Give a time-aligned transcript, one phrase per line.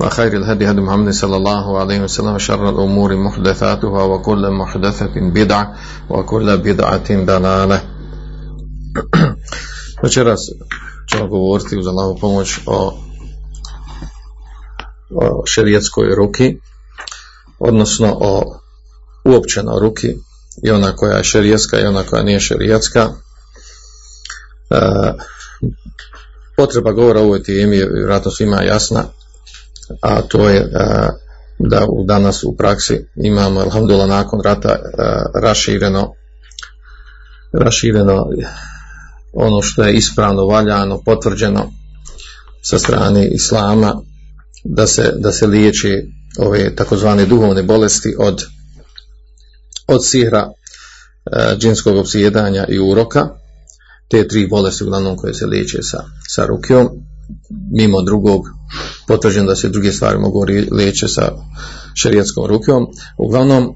[0.00, 5.74] وخير الهدي هدي محمد صلى الله عليه وسلم وشر الأمور محدثاتها وكل محدثة بدعة
[6.10, 7.80] وكل بدعة ضلالة
[10.02, 10.40] Večeras
[11.10, 12.98] ćemo govoriti uz Allahu pomoć o,
[15.10, 16.56] o šerijetskoj ruki,
[17.58, 18.60] odnosno o
[19.24, 20.14] uopćeno ruki
[20.62, 23.08] i ona koja je šerijetska i ona koja nije šerijetska.
[24.70, 24.80] E,
[26.56, 29.04] potreba govora o ovoj temi je vjerojatno svima jasna,
[30.01, 30.67] a to je e,
[31.59, 34.79] da u danas u praksi imamo, alhamdulillah, nakon rata e,
[35.41, 36.13] rašireno
[37.53, 38.25] rašireno
[39.33, 41.71] ono što je ispravno, valjano, potvrđeno
[42.61, 44.01] sa strane Islama
[44.63, 46.03] da se, da se liječi
[46.37, 48.45] ove takozvane duhovne bolesti od,
[49.87, 50.49] od sihra,
[51.31, 53.29] e, džinskog obsjedanja i uroka.
[54.09, 56.89] Te tri bolesti uglavnom koje se liječe sa, sa rukijom,
[57.71, 58.41] mimo drugog
[59.07, 61.31] potvrđeno da se druge stvari mogu liječe sa
[61.93, 62.87] šerijatskom rukijom.
[63.17, 63.71] Uglavnom, e,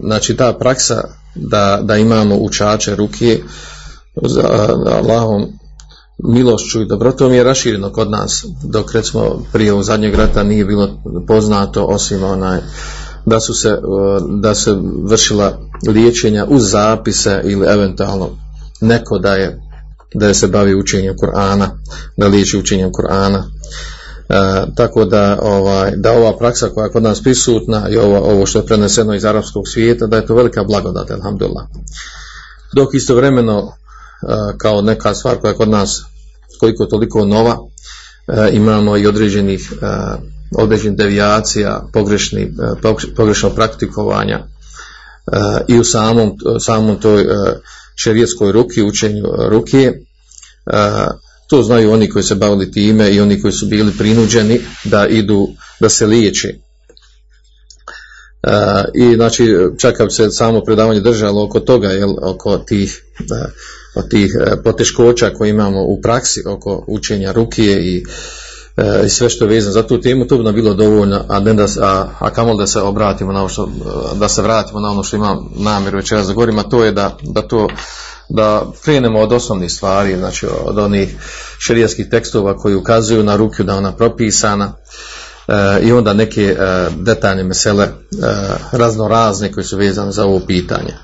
[0.00, 1.02] znači ta praksa
[1.34, 3.42] da, da imamo učače rukije
[4.22, 4.42] za
[4.86, 5.46] Allahom
[6.18, 10.88] milošću i dobrotom je rašireno kod nas, dok recimo prije ovog zadnjeg rata nije bilo
[11.28, 12.60] poznato osim onaj
[13.26, 13.78] da su se,
[14.40, 15.58] da se vršila
[15.88, 18.28] liječenja uz zapise ili eventualno
[18.80, 19.60] neko da je
[20.14, 21.68] da se bavi učenjem Kur'ana,
[22.16, 23.42] da liječi učenjem Kur'ana.
[24.28, 28.46] E, tako da, ovaj, da ova praksa koja je kod nas prisutna i ovo, ovo
[28.46, 31.66] što je preneseno iz arapskog svijeta, da je to velika blagodat, alhamdulillah.
[32.74, 33.72] Dok istovremeno
[34.58, 36.02] kao neka stvar koja je kod nas
[36.60, 37.58] koliko toliko nova,
[38.52, 39.72] imamo i određenih
[40.56, 42.54] određenih devijacija, pogrešni,
[43.16, 44.46] pogrešnog praktikovanja
[45.68, 47.26] i u samom, samom toj
[47.96, 49.92] šerijetskoj ruki, učenju ruke,
[51.48, 55.48] to znaju oni koji se bavili time i oni koji su bili prinuđeni da idu,
[55.80, 56.54] da se liječe.
[58.94, 59.44] I znači
[59.78, 63.02] čak se samo predavanje držalo oko toga, jel, oko tih
[63.94, 68.04] od tih poteškoća koje imamo u praksi oko učenja rukije i,
[69.06, 71.54] i sve što je vezano za tu temu, to bi nam bilo dovoljno, a, ne
[71.54, 73.68] da, a, a kamol da se obratimo na ono što,
[74.14, 77.16] da se vratimo na ono što imam namjeru večeras da govorim, a to je da,
[77.22, 77.68] da to
[78.28, 81.16] da krenemo od osnovnih stvari, znači od onih
[81.58, 84.72] šerijskih tekstova koji ukazuju na rukiju da ona propisana,
[85.48, 87.90] E, i onda neke e, detaljne mesele e,
[88.72, 90.94] razno razne koji su vezane za ovo pitanje.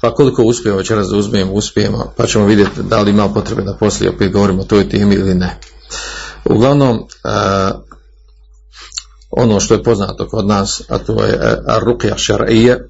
[0.00, 3.76] Pa koliko uspijemo večeras da uzmemo, uspijemo, pa ćemo vidjeti da li ima potrebe da
[3.80, 5.58] poslije opet govorimo o toj temi ili ne.
[6.50, 7.08] Uglavnom,
[9.30, 12.88] ono što je poznato kod nas, a to je Ar-Ruqya Šar'ije,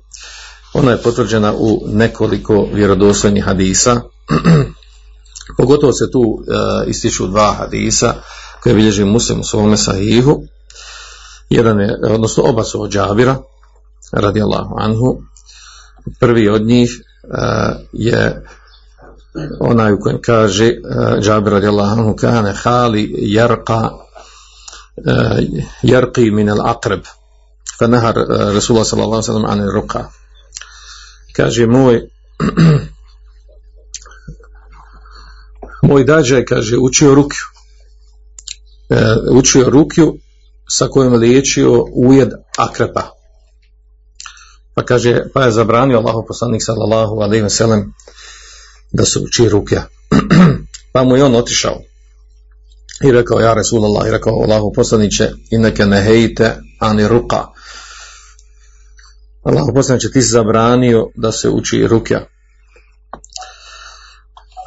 [0.75, 4.00] ona je potvrđena u nekoliko vjerodostojnih hadisa,
[5.59, 6.44] pogotovo se tu
[6.87, 8.15] ističu dva hadisa
[8.62, 10.43] koje bilježi muslim u svome sahihu,
[11.49, 13.37] jedan je, odnosno oba su od Džabira,
[14.12, 15.23] radijallahu anhu,
[16.21, 16.91] prvi od njih
[17.93, 18.47] je
[19.60, 20.72] onaj u kojem kaže uh,
[21.20, 24.00] Džabir radijallahu anhu kane hali jarqa uh,
[25.82, 27.00] jarqi min al aqreb
[27.78, 30.04] fa nahar uh, Rasulullah sallallahu sallam an ruqa
[31.36, 32.08] kaže moj
[35.88, 37.44] moj dađaj kaže učio rukju
[39.31, 40.19] učio rukju
[40.69, 43.02] sa kojom je liječio ujed akrepa.
[44.75, 47.94] Pa kaže, pa je zabranio Allahu poslanik sallallahu alaihi wa sallam
[48.93, 49.77] da se uči ruke.
[50.93, 51.81] pa mu je on otišao
[53.05, 57.47] i rekao, ja Resulallah, i rekao Allahu poslaniće, i neke ne hejte ani ruka.
[59.43, 62.27] Allahu poslaniće, ti si zabranio da se uči rukja.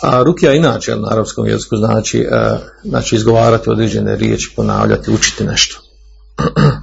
[0.02, 5.82] A rukja inače na arapskom jeziku znači, uh, znači izgovarati određene riječi, ponavljati, učiti nešto.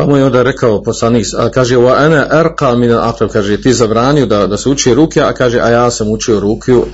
[0.00, 3.72] Pa mu je onda rekao poslanik, a kaže, wa ene erqa min al kaže, ti
[3.72, 6.86] zabranio da, da se uči ruke, a kaže, a ja sam učio rukiju uh,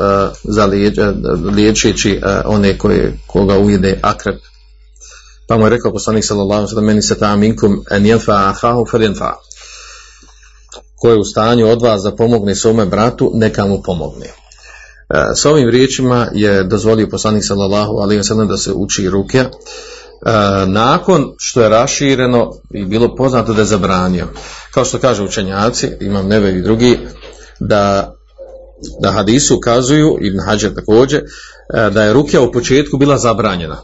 [0.43, 0.99] za liječ,
[1.55, 4.41] liječeći uh, one koje, koga ujede akrep.
[5.49, 8.53] Pa mu je rekao poslanik sallallahu sallam, meni se ta minkum en jenfa.
[11.01, 14.27] Ko je u stanju od vas da pomogne svome bratu, neka mu pomogne.
[15.35, 19.45] S ovim riječima je dozvolio poslanik sallallahu wasallam da se uči ruke
[20.67, 24.27] nakon što je rašireno i bilo poznato da je zabranio.
[24.71, 26.99] Kao što kaže učenjaci, imam neve i drugi,
[27.61, 28.15] da,
[29.01, 31.23] da hadisu ukazuju, Ibn Hađer također,
[31.93, 33.83] da je rukja u početku bila zabranjena.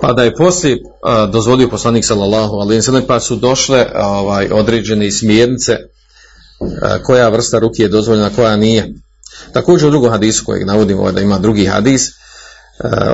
[0.00, 0.78] Pa da je poslije
[1.32, 5.76] dozvolio poslanik sallallahu alaihi wasallam pa su došle ovaj, određene smjernice
[7.04, 8.94] koja vrsta ruke je dozvoljena, koja nije.
[9.52, 12.20] Također u drugom hadisu kojeg navodimo da ima drugi hadis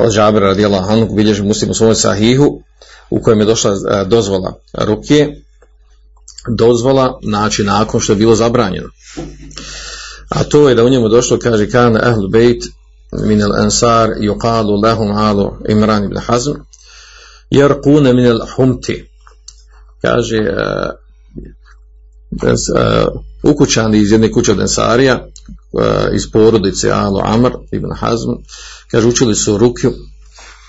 [0.00, 2.62] od Žabira radijela Hanuk bilježi muslim u svojoj sahihu
[3.11, 5.26] u kojem je došla dozvola ruke
[6.49, 8.88] dozvola znači nakon što je bilo zabranjeno.
[10.29, 12.64] A to je da u njemu došlo kaže kan ahl bejt
[13.12, 16.52] min al ansar yuqalu lahum alu Imran ibn Hazm
[17.50, 19.11] yarquna min al humti
[20.02, 20.91] kaže uh,
[23.43, 25.26] ukućani iz jedne kuće od Ensarija,
[26.12, 28.31] iz porodice Alo Amr ibn Hazm,
[28.90, 29.93] kaže učili su rukju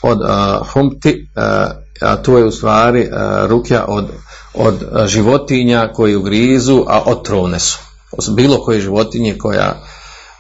[0.04, 1.44] od uh, humti, uh,
[2.02, 4.06] a to je u stvari uh, rukja od,
[4.54, 7.78] od životinja koji ugrizu, a otrovne su.
[8.36, 9.84] Bilo koje životinje koja,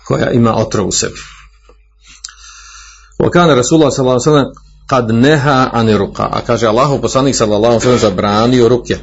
[0.07, 1.19] koja ima otrov u sebi.
[3.19, 4.45] Vakana Rasulullah sallallahu sallam
[4.89, 8.97] kad neha ani ruka, a kaže Allahu poslanik sallallahu sallam zabranio ruke.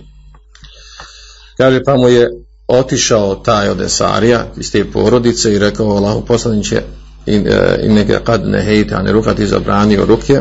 [1.56, 6.82] Kaže pa mu je otišao taj od Esarija iz te porodice i rekao Allahu poslaniće
[7.26, 10.40] i neke kad ne hejte, a ne ruka ti zabranio ruke.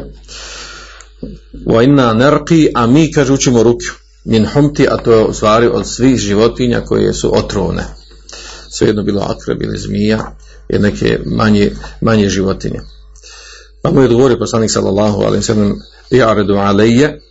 [1.65, 3.85] Wa inna nerqi a mi kaže učimo ruke.
[4.25, 7.83] Min humti, a to je stvari od svih životinja koje su otrovne.
[8.69, 10.35] Svejedno bilo akreb ili zmija
[10.69, 11.71] i neke manje,
[12.01, 12.81] manje životinje.
[13.81, 15.79] Pa mu je odgovorio poslanik sallallahu alaihi sallam
[16.11, 17.21] i'aredu alejje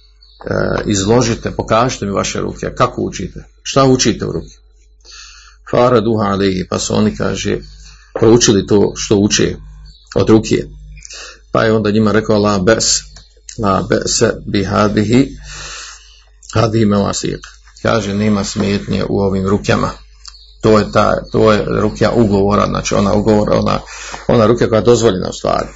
[0.87, 2.71] izložite, pokažite mi vaše ruke.
[2.75, 4.62] Kako učite, šta učite u ruke
[5.73, 7.59] Fara duha alihi, pa su oni, kaže,
[8.21, 9.57] proučili to što uče
[10.15, 10.65] od ruke.
[11.53, 12.85] Pa je onda njima rekao, la bes,
[13.59, 15.29] la bese bi hadihi,
[16.55, 16.97] hadihi me.
[17.83, 19.91] Kaže, nema smetnje u ovim rukama.
[20.61, 23.81] To je, ta, to je rukja ugovora, znači ona ugovora, ona,
[24.29, 25.67] ona rukja koja je dozvoljena u stvari.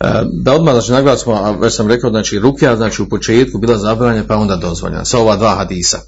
[0.00, 3.78] E, da odmah znači naglasimo, a već sam rekao, znači rukja znači u početku bila
[3.78, 5.04] zabranjena pa onda dozvoljena.
[5.04, 6.00] Sa ova dva hadisa.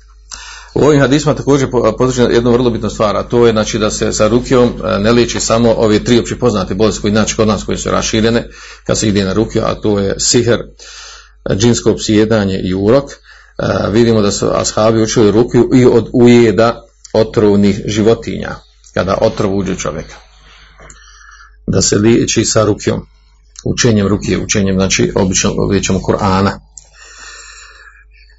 [0.75, 4.13] U ovim hadisma također potvrđena jednu vrlo bitnu stvar, a to je znači da se
[4.13, 7.65] sa rukijom e, ne liječi samo ove tri opće poznate bolesti koje znači kod nas
[7.65, 8.49] koje su raširene
[8.87, 10.59] kad se ide na rukiju, a to je siher,
[11.57, 13.11] džinsko opsjedanje i urok.
[13.11, 13.17] E,
[13.91, 16.83] vidimo da su ashabi učili rukiju i od ujeda
[17.13, 18.55] otrovnih životinja,
[18.95, 20.17] kada otrov uđe čovjeka.
[21.67, 23.07] Da se liječi sa rukijom,
[23.65, 26.51] učenjem rukije, učenjem, znači obično liječemo Kur'ana.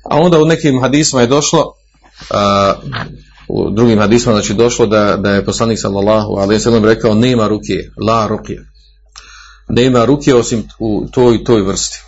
[0.09, 1.84] A onda u nekim hadisma je došlo a,
[3.47, 7.73] u drugim hadisma znači došlo da, da je poslanik sallallahu alaihi sallam rekao nema ruke,
[8.07, 8.57] la ruke
[9.69, 12.01] nema ruke osim u toj toj vrsti.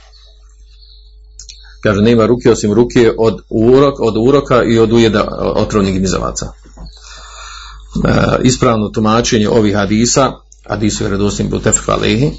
[1.83, 6.45] Kaže nema ruke osim ruke od, urok, od uroka i od ujeda otrovnih gnizavaca.
[6.45, 6.51] E,
[8.43, 10.31] ispravno tumačenje ovih hadisa
[10.69, 12.31] hadisu je redosnim Butefik Alehi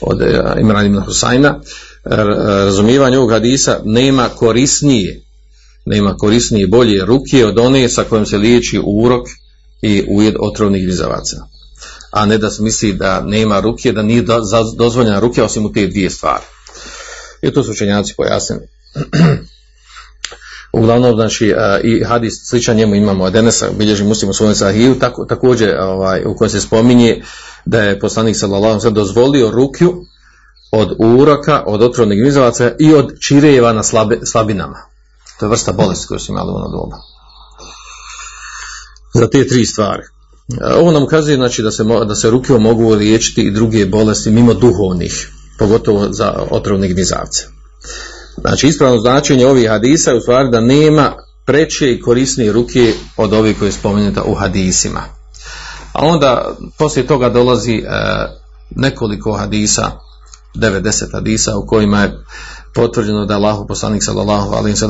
[0.00, 1.54] od e, Imran ibn Husayna
[2.04, 5.25] razumijevanje ovog hadisa nema korisnije
[5.86, 9.26] nema korisnije i bolje ruke od one sa kojom se liječi urok
[9.82, 11.36] i ujed otrovnih grizavaca.
[12.10, 14.24] A ne da se misli da nema ruke, da nije
[14.76, 16.44] dozvoljena ruke osim u te dvije stvari.
[17.42, 18.68] I to su učenjaci pojasnili.
[20.72, 25.24] Uglavnom, znači, i hadis sličan njemu imamo od Enesa, bilježi muslim u svojom sahiju, tako,
[25.24, 27.22] također ovaj, u kojem se spominje
[27.64, 29.94] da je poslanik sallallahu sallam dozvolio rukju
[30.70, 34.95] od uroka, od otrovnih grizavaca i od čirejeva na slabe, slabinama
[35.38, 36.96] To je vrsta bolesti koju su imali u ono doba.
[39.14, 40.02] Za te tri stvari.
[40.76, 44.54] Ovo nam ukazuje znači, da, se, da se ruke mogu liječiti i druge bolesti mimo
[44.54, 47.46] duhovnih, pogotovo za otrovnih gnizavce.
[48.40, 51.12] Znači, ispravno značenje ovih hadisa je u stvari da nema
[51.44, 55.02] preće i korisnije ruke od ovih koje je spomenuta u hadisima.
[55.92, 57.82] A onda poslije toga dolazi e,
[58.70, 59.90] nekoliko hadisa,
[60.54, 62.24] 90 hadisa u kojima je
[62.76, 64.86] potvrđeno da je Allahu poslanik sallallahu alejhi ve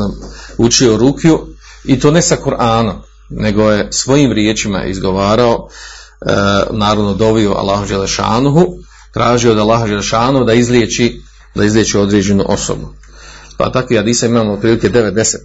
[0.58, 1.38] učio rukju
[1.84, 2.94] i to ne sa Kur'anom,
[3.30, 6.34] nego je svojim riječima izgovarao e,
[6.70, 8.66] naravno dovio Allahu dželešanuhu,
[9.14, 11.20] tražio od Allaha dželešanuhu da izliječi
[11.54, 12.88] da izliječi određenu osobu.
[13.56, 15.36] Pa takvi hadisa imamo otprilike 9-10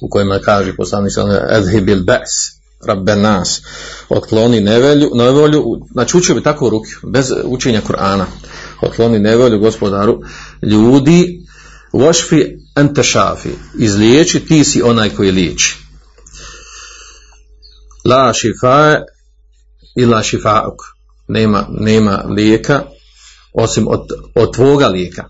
[0.00, 1.12] u kojima kaže poslanik
[1.50, 3.62] Edhibil Bes, Rabben nas,
[4.08, 8.24] otkloni nevelju, nevolju, znači učio bi tako ruke, bez učenja Kur'ana,
[8.82, 10.22] otkloni nevolju gospodaru
[10.62, 11.46] ljudi,
[11.92, 12.44] vošfi
[12.76, 15.76] entešafi, izliječi, ti si onaj koji liječi.
[18.04, 19.00] La šifae
[19.96, 20.78] ila šifauk,
[21.28, 22.82] nema, nema lijeka
[23.52, 24.00] osim od,
[24.34, 25.24] od tvoga lijeka.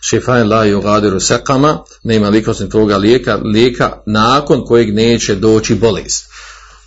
[0.00, 6.35] Šifae la yugadiru sekama, nema lijeka osim tvoga lijeka, lijeka nakon kojeg neće doći bolest.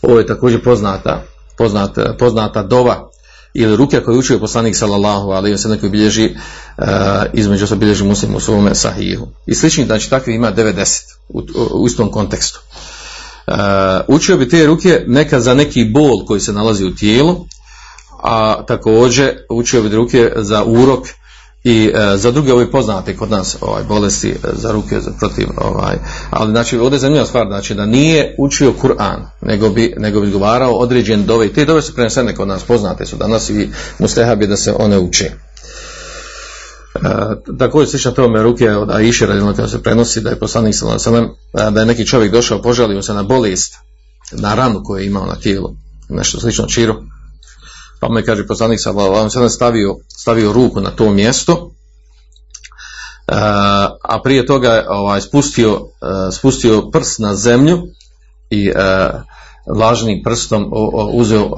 [0.01, 1.24] Ovo je također poznata,
[1.58, 3.10] poznata, poznata dova
[3.53, 6.86] ili ruke koju učio poslanik sallallahu wa sallam koji bilježi uh,
[7.34, 9.27] između se bilježi muslim u svome sahihu.
[9.46, 11.01] I slični, znači takvi ima 90
[11.74, 12.60] u, istom kontekstu.
[13.48, 13.56] Uh,
[14.08, 17.46] učio bi te ruke neka za neki bol koji se nalazi u tijelu,
[18.24, 21.08] a također učio bi ruke za urok
[21.63, 25.48] i e, za druge ove poznate kod nas ovaj bolesti e, za ruke za protiv
[25.58, 25.96] ovaj
[26.30, 30.32] ali znači ovdje je zanimljiva stvar znači da nije učio Kur'an nego bi nego bi
[30.32, 34.48] govarao određen dove i te dove su prenesene kod nas poznate su danas i mustehabi
[34.48, 35.25] da se one uče.
[35.25, 35.32] E,
[37.60, 41.80] također slično tome ruke od radijalno kada se prenosi da je poslanik sallallahu alejhi da
[41.80, 43.74] je neki čovjek došao požalio se na bolest
[44.32, 45.70] na ranu koju je imao na tijelu
[46.10, 46.96] nešto slično čiru
[48.00, 51.74] pa me kaže poslanik sallallahu alejhi stavio stavio ruku na to mjesto uh,
[54.03, 55.89] a prije toga ovaj spustio uh,
[56.34, 57.82] spustio prst na zemlju
[58.50, 58.75] i uh,
[59.77, 60.72] lažnim prstom
[61.13, 61.53] uzeo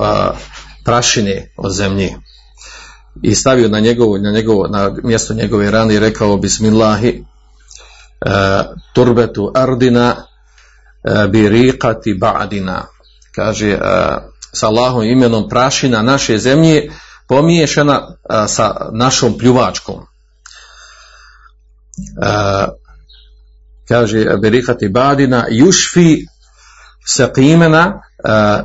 [0.86, 2.16] prašine od zemlje
[3.22, 7.24] i stavio na njegovo, na njegovo na mjesto njegove rane i rekao bismillahi
[8.94, 10.16] turbetu ardina
[11.30, 12.82] bi riqati ba'dina.
[13.36, 13.78] Kaže
[14.54, 16.92] sa Allahom imenom prašina naše zemlje
[17.28, 19.96] pomiješana a, sa našom pljuvačkom.
[22.22, 22.68] A,
[23.88, 26.18] kaže Berihati Badina jušfi
[27.06, 28.02] saqimena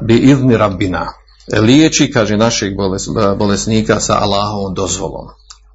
[0.03, 1.07] bi idni rabbina.
[1.53, 2.73] Liječi, kaže, našeg
[3.39, 5.29] bolesnika sa Allahovom dozvolom.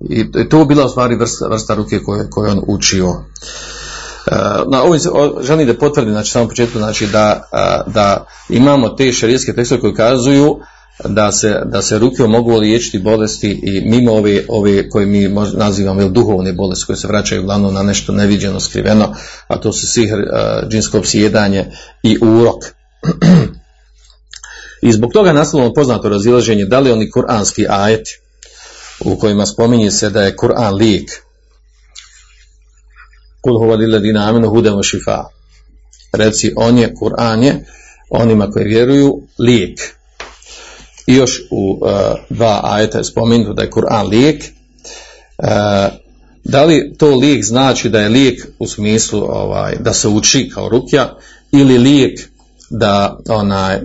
[0.10, 3.24] I to bila u stvari vrsta, vrsta ruke koje, koje on učio.
[4.72, 5.00] Na ovim
[5.42, 7.42] želim da potvrdim znači samo početku znači da,
[7.88, 10.60] da imamo te šerijske tekstove koji kazuju
[11.06, 16.10] da se, da se ruke mogu liječiti bolesti i mimo ove, ove koje mi nazivamo
[16.10, 19.16] duhovne bolesti koje se vraćaju uglavnom na nešto neviđeno skriveno,
[19.48, 20.18] a to su sihr,
[20.70, 21.66] džinsko psijedanje
[22.04, 22.63] i urok.
[24.82, 28.20] I zbog toga nastavljamo poznato razilaženje da li oni kuranski ajeti
[29.00, 31.12] u kojima spominje se da je Kur'an lijek
[33.41, 35.25] kul huwa lilladina amanu hudan wa shifa.
[36.13, 37.65] Reci on je Kur'an je
[38.10, 39.79] onima koji vjeruju lijek.
[41.07, 41.89] I još u uh,
[42.29, 44.43] dva ajeta je spomenuto da je Kur'an lijek.
[45.38, 45.48] Uh,
[46.43, 50.69] da li to lijek znači da je lijek u smislu ovaj da se uči kao
[50.69, 51.17] rukja
[51.51, 52.19] ili lijek
[52.69, 53.79] da onaj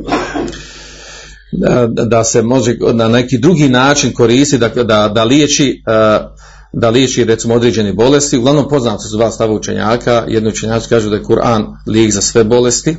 [1.52, 6.36] da, da se može na neki drugi način koristiti da, da, da liječi uh,
[6.78, 8.38] da liječi recimo određene bolesti.
[8.38, 10.25] Uglavnom poznate su dva stava učenjaka.
[10.28, 12.97] Jedni učenjaci kažu da je Kur'an lijek za sve bolesti.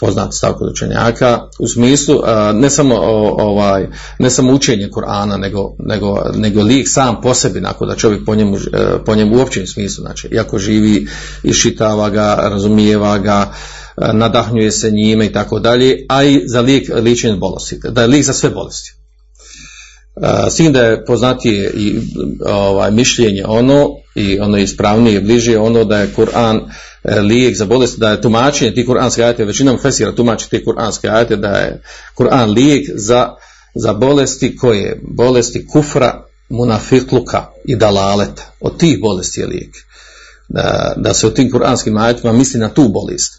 [0.00, 1.40] Poznati stav kod učenjaka.
[1.58, 2.20] U smislu
[2.54, 2.94] ne samo
[3.38, 8.24] ovaj ne samo učenje Kur'ana nego, nego, nego lijek sam po sebi nakon da čovjek
[8.26, 10.02] po njemu, e, po njemu u općem smislu.
[10.02, 11.06] Znači, iako živi,
[11.42, 13.52] išitava ga, razumijeva ga,
[13.96, 17.80] e, nadahnjuje se njime i tako dalje, a i za lijek liječenje bolesti.
[17.90, 18.93] Da je lijek za sve bolesti.
[20.50, 22.00] S tim da je poznatije i
[22.46, 26.60] ovaj, mišljenje ono i ono ispravnije i bliže ono da je Kur'an
[27.04, 31.08] e, lijek za bolest, da je tumačenje ti kuranske ajete, većinom fesira tumači te kuranske
[31.08, 31.82] ajete, da je
[32.18, 33.28] Kur'an lijek za,
[33.74, 38.52] za bolesti koje, bolesti kufra, munafikluka i dalaleta.
[38.60, 39.76] Od tih bolesti je lijek.
[40.48, 43.32] Da, da se u tim kuranskim ajetima misli na tu bolest.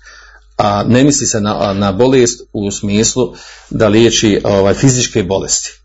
[0.57, 3.33] A ne misli se na, na bolest u smislu
[3.69, 5.84] da liječi ovaj, fizičke bolesti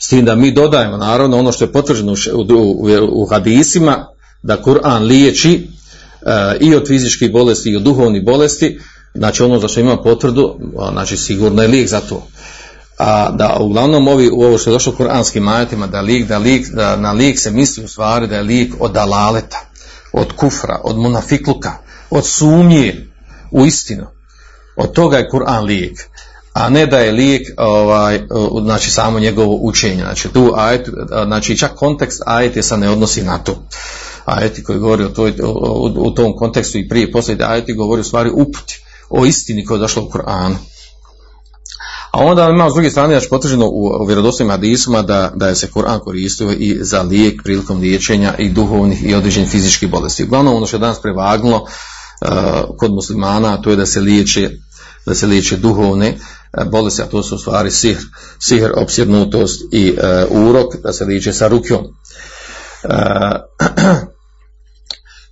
[0.00, 4.06] s tim da mi dodajemo naravno ono što je potvrđeno u, u, u hadisima
[4.42, 5.68] da Kur'an liječi
[6.22, 8.80] e, i od fizičkih bolesti i od duhovnih bolesti
[9.14, 10.58] znači ono za što ima potvrdu
[10.92, 12.26] znači sigurno je lijek za to.
[12.98, 16.68] A da uglavnom ovi, ovo što je došlo u kuranskim ajetima da, lijek, da, lijek,
[16.68, 19.60] da na lijek se misli u stvari da je lijek od dalaleta
[20.12, 21.72] od kufra, od munafikluka
[22.10, 23.06] od sumnje
[23.50, 24.06] u istinu.
[24.76, 25.98] Od toga je Kur'an lijek
[26.58, 28.20] a ne da je lijek ovaj,
[28.62, 30.02] znači samo njegovo učenje.
[30.02, 30.88] Znači, tu ajet,
[31.26, 33.62] znači čak kontekst ajete se ne odnosi na to.
[34.24, 38.04] Ajeti koji govori o, toj, o, u tom kontekstu i prije poslije ajeti govori u
[38.04, 40.56] stvari uputi o istini koja je došla u Koranu.
[42.12, 45.70] A onda ima s druge strane znači potvrđeno u, vjerodostojnim hadisima da, da je se
[45.74, 50.24] Kur'an koristio i za lijek prilikom liječenja i duhovnih i određenih fizičkih bolesti.
[50.24, 51.66] Uglavnom ono što je danas prevagnulo
[52.78, 54.50] kod muslimana to je da se liječe
[55.08, 57.98] da se liječe duhovne uh, bolesti, a to su u stvari sihr,
[58.38, 59.92] sihr opsjednutost i
[60.30, 61.84] uh, urok, da se liječe sa rukjom.
[62.84, 62.90] Uh,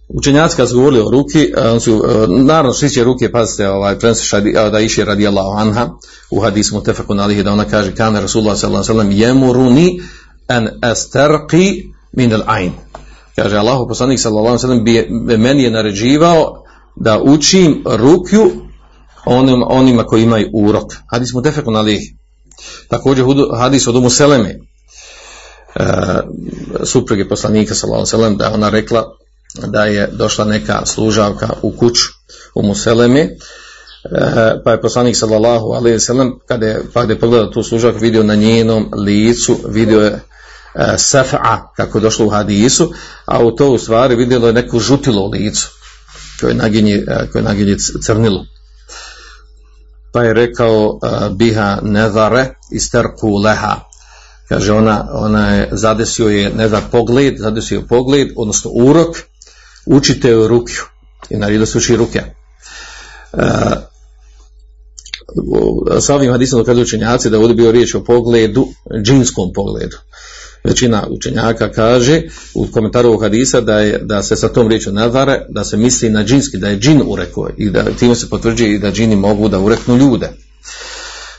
[0.08, 4.36] Učenjaci kad su govorili o ruki, on su, naravno svi će ruke, pazite, ovaj, prenosi
[4.72, 5.88] da iši radi Allahu anha,
[6.30, 10.00] u hadisu mutefakun alihi, da ona kaže, kane Rasulullah sallallahu sallam, jemuruni
[10.48, 12.72] an astarqi min al ain.
[13.36, 14.84] Kaže, Allahu poslanik sallallahu sallam,
[15.38, 16.62] meni je naređivao
[16.96, 18.52] da učim rukju
[19.26, 20.92] onim, onima koji imaju urok.
[21.10, 22.16] Hadis mutefakun alihi.
[22.88, 23.24] Također
[23.58, 24.58] hadis od Umu Seleme,
[25.74, 25.84] uh,
[26.84, 29.04] supruge poslanika sallallahu sallam, da ona rekla,
[29.66, 32.02] da je došla neka služavka u kuću
[32.54, 33.30] u Muselemi, e,
[34.64, 38.90] pa je poslanik sallallahu wasallam kada je, pa je pogledao tu služavku vidio na njenom
[38.96, 40.18] licu vidio je e,
[40.98, 42.92] safa kako je došlo u hadisu
[43.24, 45.68] a u to u stvari vidjelo je neku žutilo licu
[46.40, 48.46] koje naginje, e, koje naginje crnilo
[50.16, 50.98] pa je rekao
[51.36, 53.80] biha nezare isterku leha
[54.48, 59.16] kaže ona, ona je zadesio je ne da pogled, zadesio je pogled odnosno urok
[59.86, 60.82] učite u rukju
[61.30, 62.22] i naredio se uči ruke.
[63.32, 63.42] Uh,
[66.00, 68.66] sa ovim hadisom dokazuju učenjaci da ovdje bio riječ o pogledu,
[69.02, 69.96] džinskom pogledu.
[70.68, 72.22] Većina učenjaka kaže
[72.54, 76.10] u komentaru ovog hadisa da, je, da se sa tom riječom nadvare, da se misli
[76.10, 79.48] na džinski, da je džin urekao i da time se potvrđuje i da džini mogu
[79.48, 80.30] da ureknu ljude.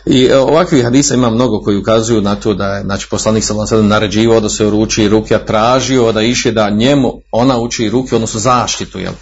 [0.05, 3.87] I e, ovakvih hadisa ima mnogo koji ukazuju na to da je znači, poslanik alejhi
[3.87, 8.39] naređivao da se uruči ruke, a tražio da iše da njemu ona uči ruke, odnosno
[8.39, 9.13] zaštitu, jel?
[9.13, 9.17] E,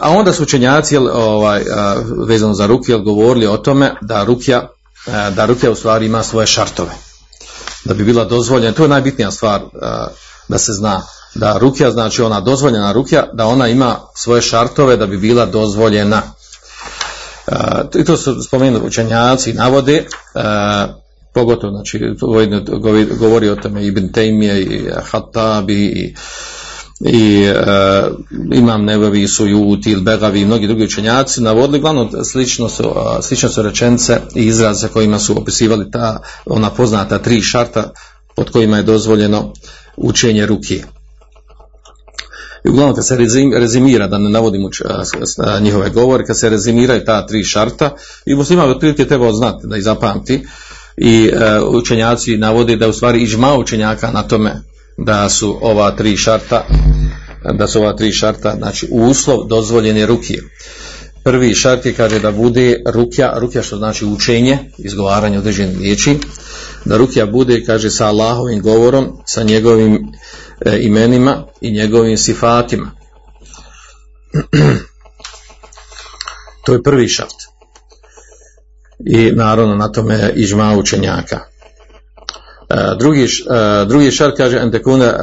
[0.00, 1.62] a onda su učenjaci jel, ovaj,
[2.28, 4.68] vezano za ruke jel, govorili o tome da rukja,
[5.06, 7.05] e, da rukja u stvari ima svoje šartove.
[7.84, 9.60] Da bi bila dozvoljena, to je najbitnija stvar
[10.48, 11.02] da se zna.
[11.34, 16.22] Da rukja, znači ona dozvoljena rukja, da ona ima svoje šartove da bi bila dozvoljena.
[17.94, 20.86] I to su spomenuli učenjaci navode a,
[21.34, 22.00] pogotovo znači
[23.18, 26.14] govori o tome Ibn Taymije i Hattabi i
[27.00, 28.14] i uh,
[28.52, 28.84] imam
[29.46, 32.84] Juti ili Begavi i mnogi drugi učenjaci navodili glavno slično su,
[33.22, 37.92] slično su rečence i izraze kojima su opisivali ta ona poznata tri šarta
[38.36, 39.52] pod kojima je dozvoljeno
[39.96, 40.82] učenje ruke
[42.64, 43.16] I uglavnom kad se
[43.58, 44.62] rezimira, da ne navodim
[45.60, 47.90] njihove govore, kad se rezimiraju ta tri šarta,
[48.26, 50.46] i muslima otprilike treba znati da ih zapamti,
[50.96, 54.62] i uh, učenjaci navode da u stvari ižma učenjaka na tome
[54.96, 56.66] da su ova tri šarta
[57.58, 60.38] da su ova tri šarta znači uslov dozvoljene ruke
[61.26, 66.18] prvi šart je kaže da bude rukja rukja što znači učenje izgovaranje određenih riječi
[66.84, 70.12] da rukja bude kaže sa Allahovim govorom sa njegovim
[70.60, 72.90] e, imenima i njegovim sifatima.
[76.64, 77.36] to je prvi šart.
[79.06, 81.40] I naravno na tome ižma učenjaka.
[82.68, 85.14] E, drugi, e, drugi šart kaže en tekune e,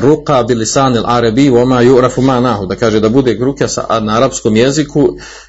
[0.00, 4.16] ruka bilisan il arabi voma yu'rafu ma nahu da kaže da bude ruka sa, na
[4.16, 5.08] arapskom jeziku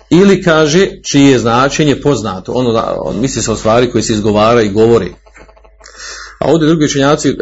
[0.10, 4.62] ili kaže čije je značenje poznato ono on misli se o stvari koji se izgovara
[4.62, 5.14] i govori
[6.44, 7.36] A ovdje drugi učenjaci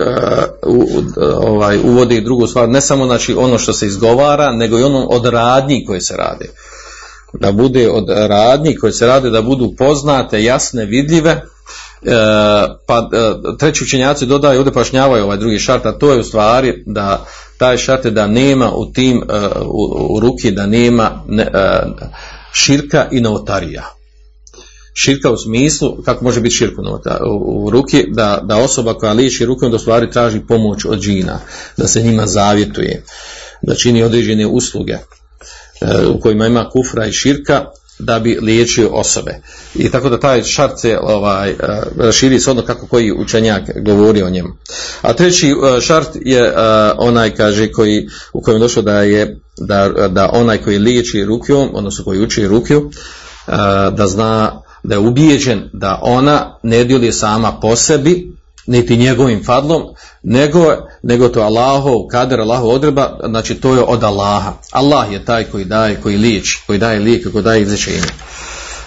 [1.43, 5.25] ovaj, uvode drugu stvar, ne samo znači ono što se izgovara, nego i ono od
[5.25, 6.45] radnji koje se rade.
[7.33, 11.41] Da bude od radnji koje se rade, da budu poznate, jasne, vidljive,
[12.87, 16.83] pa uh, treći učenjaci dodaju, ovdje pašnjavaju ovaj drugi šart, a to je u stvari
[16.85, 17.25] da
[17.57, 21.91] taj šart je da nema u tim, uh, u, u ruki, da nema ne, uh,
[22.53, 23.83] širka i novotarija.
[24.93, 29.45] Širka u smislu, kako može biti širku u, u ruki, da, da osoba koja liječi
[29.45, 31.39] rukom da stvari traži pomoć od džina,
[31.77, 33.03] da se njima zavjetuje,
[33.61, 35.01] da čini određene usluge e,
[36.07, 37.65] u kojima ima kufra i širka,
[38.01, 39.41] da bi liječio osobe.
[39.75, 44.21] I tako da taj šart se ovaj, uh, širi s ono kako koji učenjak govori
[44.21, 44.49] o njemu.
[45.01, 46.55] A treći uh, šart je uh,
[46.97, 52.03] onaj, kaže, koji, u kojem došlo da je da, da onaj koji liječi rukjom, odnosno
[52.03, 52.91] koji uči rukju,
[53.91, 58.30] da zna da je ubijeđen da ona ne djeluje sama po sebi,
[58.67, 59.83] niti njegovim fadlom,
[60.23, 64.53] nego, nego to Allahov kader, Allahov odreba, znači to je od Allaha.
[64.71, 68.01] Allah je taj koji daje, koji liječi, koji daje lijek, koji daje izrečenje,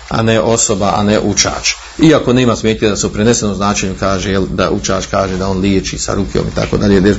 [0.08, 1.72] a ne osoba, a ne učač.
[1.98, 5.58] Iako nema smetnje da se u prenesenom značenju kaže, jel, da učač kaže da on
[5.58, 7.14] liječi sa rukom i tako dalje, da je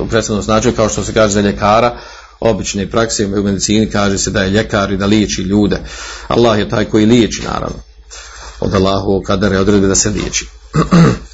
[0.00, 2.00] u prenesenom značenju, kao što se kaže za ljekara,
[2.40, 5.80] obične prakse u medicini kaže se da je ljekar i da liječi ljude.
[6.28, 7.76] Allah je taj koji liječi, naravno.
[8.60, 10.46] od Allahu kadere odredbe da se liječi.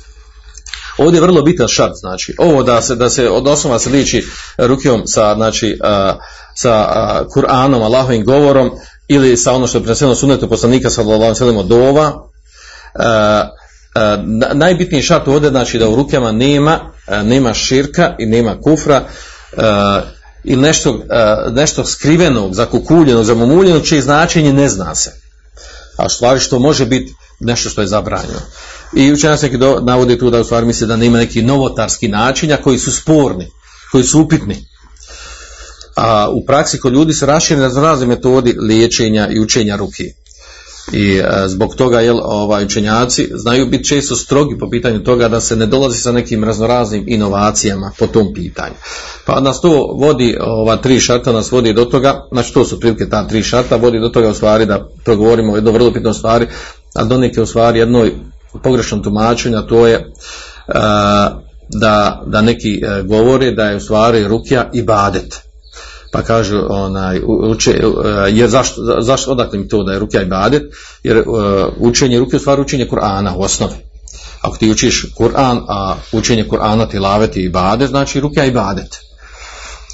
[0.98, 4.26] Ovdje je vrlo bitan šart, znači, ovo da se, da se od osnova se liči
[4.58, 5.78] rukijom sa, znači,
[6.54, 6.88] sa
[7.34, 8.70] Kur'anom, Allahovim govorom
[9.08, 12.12] ili sa ono što je preneseno sunetu poslanika sallallahu alejhi od dova.
[14.54, 16.80] najbitniji šart ovdje znači da u rukama nema,
[17.22, 19.04] nema širka i nema kufra
[20.44, 21.00] ili nešto,
[21.50, 25.12] nešto skrivenog, zakukuljenog, zamumuljenog, čije značenje ne zna se.
[25.96, 28.40] A stvari što može biti nešto što je zabranjeno.
[28.92, 32.56] I učenjaci neki do- navode tu da u stvari misle da nema neki novotarski načinja
[32.56, 33.50] koji su sporni,
[33.92, 34.56] koji su upitni.
[35.96, 40.04] A u praksi kod ljudi se raširene razne metodi liječenja i učenja ruke.
[40.92, 45.40] I e, zbog toga jel, ovaj, učenjaci znaju biti često strogi po pitanju toga da
[45.40, 48.74] se ne dolazi sa nekim raznoraznim inovacijama po tom pitanju.
[49.24, 53.08] Pa nas to vodi, ova tri šarta nas vodi do toga, znači to su prilike
[53.08, 56.46] ta tri šarta, vodi do toga u stvari da progovorimo o jednoj vrlo bitnoj stvari,
[56.94, 58.12] a do neke u stvari jednoj
[58.62, 60.02] pogrešnom tumačenju, a to je e,
[61.68, 65.40] da, da neki e, govore da je u stvari rukja ibadet.
[66.12, 67.82] Pa kažu onaj uče, e,
[68.28, 70.62] jer zašto, za- zašto odakle mi to da je rukja ibadet?
[71.02, 71.22] Jer e,
[71.78, 73.74] učenje ruke u stvari učenje Kur'ana u osnovi.
[74.40, 78.96] Ako ti učiš Kur'an a učenje Kur'ana ti laveti ibadet znači rukja je ibadet.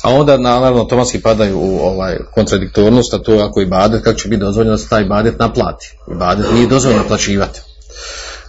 [0.02, 4.28] A onda naravno automatski padaju u ovaj kontradiktornost a to ako je ibadet kako će
[4.28, 5.96] biti dozvoljeno da se taj ibadet naplati?
[6.14, 7.60] Ibadet nije dozvoljeno naplaćivati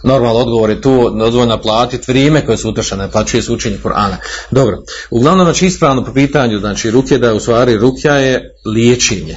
[0.04, 4.16] Normalno odgovor je tu dozvoljeno naplatiti vrijeme koje su utrošene, naplaćuje se učenje Kur'ana.
[4.50, 9.36] Dobro, uglavnom znači ispravno po pitanju, znači ruke da je u stvari rukja je liječenje.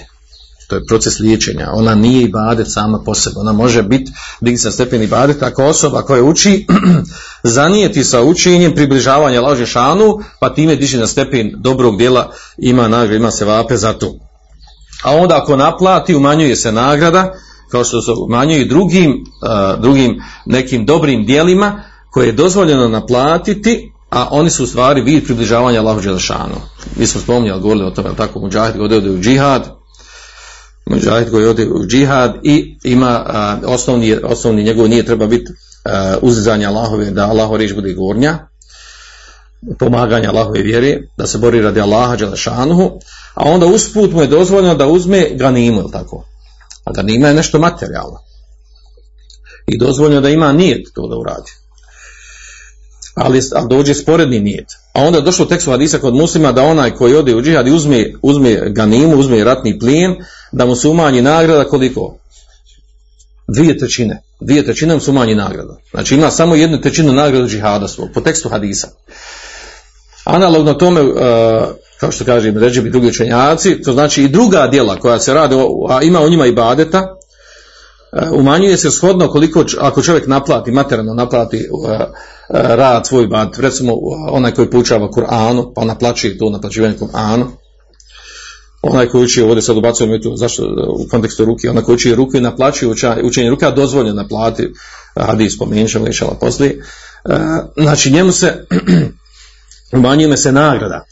[0.67, 1.69] To je proces liječenja.
[1.73, 3.36] Ona nije ibadet sama po sebi.
[3.39, 6.67] Ona može biti digni sa stepen ibadet ako osoba koja uči
[7.58, 13.15] zanijeti sa učenjem približavanja laže šanu, pa time diže na stepen dobrog djela, ima nagradu,
[13.15, 14.15] ima se vape za to.
[15.03, 17.34] A onda ako naplati, umanjuje se nagrada,
[17.71, 19.25] kao što se umanjuje i drugim,
[19.80, 25.80] drugim nekim dobrim dijelima koje je dozvoljeno naplatiti, a oni su u stvari vid približavanja
[25.80, 26.56] Allahu Đelešanu.
[26.95, 29.75] Mi smo spominjali, govorili o tome, tako muđahid koji ode u džihad,
[30.86, 33.25] muđahid koji ode u džihad i ima
[33.63, 35.51] uh, osnovni, osnovni njegov nije treba biti
[36.21, 38.38] uzizanje Allahove, da Allahova riječ bude gornja,
[39.80, 42.99] pomaganja Allahove vjere, da se bori radi Allaha Đelešanuhu,
[43.34, 46.23] a onda usput mu je dozvoljeno da uzme ganimu, jel tako?
[46.88, 48.19] A ganima je nešto materijalno.
[49.67, 51.52] I dozvoljeno da ima nijet to da uradi.
[53.15, 54.67] Ali, ali dođe sporedni nijet.
[54.93, 57.67] A onda je došlo u tekstu hadisa kod muslima da onaj koji ode u džihad
[57.67, 60.15] i uzme, uzme ganimu, uzme ratni plijen,
[60.52, 62.17] da mu se umanji nagrada koliko?
[63.47, 64.21] Dvije trećine.
[64.39, 65.78] Dvije trećine mu se umanji nagrada.
[65.91, 68.88] Znači ima samo jednu trećinu nagrada džihada svog, po tekstu hadisa.
[70.23, 71.13] Analogno tome, uh,
[71.99, 75.55] kao što kažem, ređe bi drugi učenjaci, to znači i druga djela koja se rade,
[75.89, 81.13] a ima u njima i badeta, uh, umanjuje se shodno koliko, ako čovjek naplati, materijalno
[81.13, 81.95] naplati uh, uh,
[82.49, 83.93] rad svoj bad, recimo
[84.29, 87.45] onaj koji poučava Kur'anu, pa naplaćuje to naplaćivanje Kur'anu,
[88.81, 92.15] onaj koji uči, ovdje sad ubacujemo i tu, zašto u kontekstu ruke, onaj koji uči
[92.15, 92.91] ruku i naplaćuje
[93.23, 94.73] učenje ruke, a dozvoljeno naplati,
[95.15, 96.83] hadis spomenut ćemo poslije,
[97.77, 98.65] znači njemu se
[99.97, 101.05] umanjuje se nagrada.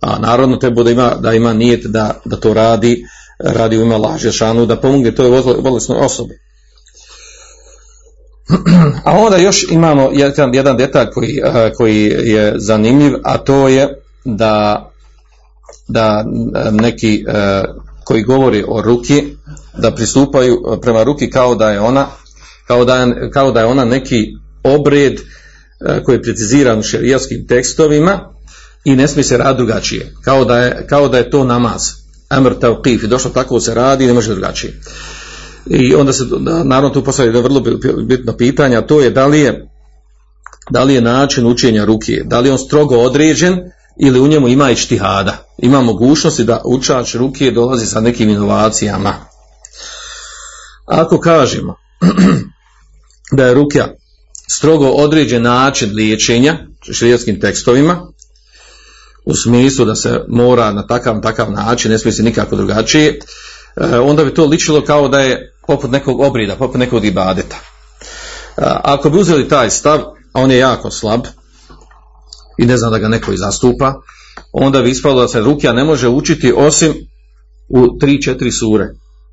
[0.00, 3.04] A naravno treba da ima, da ima nijet da, da to radi,
[3.38, 6.34] radi u ime laže šanu, da pomogne toj bolesnoj osobi.
[9.04, 14.02] A onda još imamo jedan, jedan detalj koji, eh, koji je zanimljiv, a to je
[14.24, 14.90] da,
[15.88, 17.62] da eh, neki eh,
[18.04, 19.22] koji govori o ruki,
[19.78, 22.06] da pristupaju prema ruki kao da je ona,
[22.66, 24.26] kao da je, kao da je ona neki
[24.62, 25.20] obred
[26.04, 28.30] koji je preciziran u šerijaskim tekstovima
[28.84, 30.14] i ne smije se raditi drugačije.
[30.24, 31.82] Kao da je, kao da je to namaz.
[32.28, 33.06] Amr tavqif.
[33.06, 34.80] Došlo tako se radi i ne može drugačije.
[35.66, 36.24] I onda se,
[36.64, 37.60] naravno tu postavlja jedno vrlo
[38.02, 39.68] bitno pitanje, a to je da li je,
[40.70, 43.60] da li je način učenja ruke, da li je on strogo određen
[44.00, 45.46] ili u njemu ima i štihada.
[45.58, 49.14] Ima mogućnosti da učač ruke dolazi sa nekim inovacijama.
[50.86, 51.74] Ako kažemo
[53.36, 53.88] da je rukja
[54.48, 56.58] strogo određen način liječenja
[56.92, 58.09] širijatskim tekstovima,
[59.24, 63.18] u smislu da se mora na takav takav način, ne smije se nikako drugačije,
[63.76, 67.56] e, onda bi to ličilo kao da je poput nekog obrida, poput nekog ibadeta.
[67.56, 67.62] E,
[68.64, 70.00] ako bi uzeli taj stav,
[70.32, 71.20] a on je jako slab
[72.58, 73.94] i ne znam da ga neko i zastupa,
[74.52, 76.94] onda bi ispalo da se rukja ne može učiti osim
[77.68, 78.88] u 3-4 sure.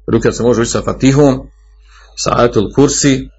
[0.07, 1.39] Rukja se može učiti sa Fatihom,
[2.17, 3.29] sa Ayatul Kursi,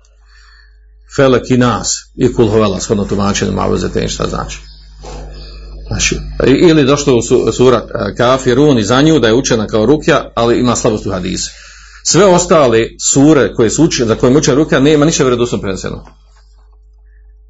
[1.17, 4.59] Felek i Nas i Kulhovela, shodno tumačenju malo za šta znači.
[5.89, 9.87] Znači, ili došlo u su- surat e, Kafirun i za nju da je učena kao
[9.87, 11.51] rukja, ali ima slabost u hadisu.
[12.05, 12.79] sve ostale
[13.11, 16.05] sure koje su uči, za koje uče ruke, nema ništa vjerodostojno preneseno.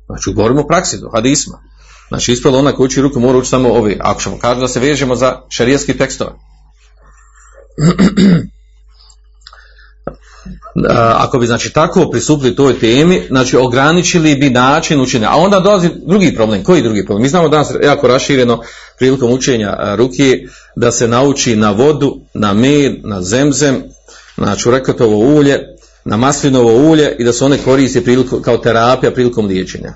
[0.06, 1.58] Znači, govorimo o praksi, do hadisma.
[2.08, 3.98] Znači, ispalo ona koji uči ruku mora učiti samo ovi.
[4.00, 6.30] Ako ćemo kažu da se vežemo za šarijetski tekstove.
[11.14, 15.28] ako bi znači tako pristupili toj temi, znači ograničili bi način učenja.
[15.30, 16.64] A onda dolazi drugi problem.
[16.64, 17.22] Koji drugi problem?
[17.22, 18.62] Mi znamo danas jako rašireno
[18.98, 20.38] prilikom učenja ruke
[20.76, 23.82] da se nauči na vodu, na med, na zemzem,
[24.36, 25.58] na čurekatovo ulje,
[26.04, 29.94] na maslinovo ulje i da se one koriste prilikom, kao terapija prilikom liječenja.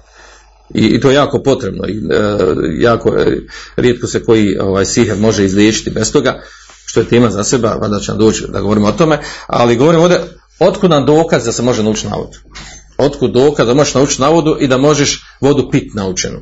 [0.75, 1.89] I, I, to je jako potrebno.
[1.89, 2.39] I, e,
[2.79, 3.37] jako e,
[3.77, 6.43] rijetko se koji ovaj, siher može izliječiti bez toga,
[6.87, 10.21] što je tema za seba, valjda će doći da govorimo o tome, ali govorimo ovdje
[10.59, 12.39] Otkud nam dokaz da se može naučiti na vodu?
[12.99, 16.39] Otkud dokaz da možeš naučiti na vodu i da možeš vodu pit naučenu?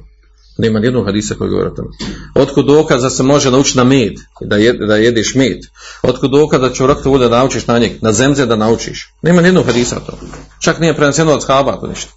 [0.58, 1.88] Nema nijednog hadisa koji govori o tome.
[2.34, 5.58] Otkud dokaz da se može naučiti na med, da, da jedeš med?
[6.02, 9.14] Otkud dokaz da će u da naučiš na njeg, na zemlje da naučiš?
[9.22, 10.32] Nema nijednog hadisa o tome.
[10.60, 12.12] Čak nije preneseno od shaba ako ništa.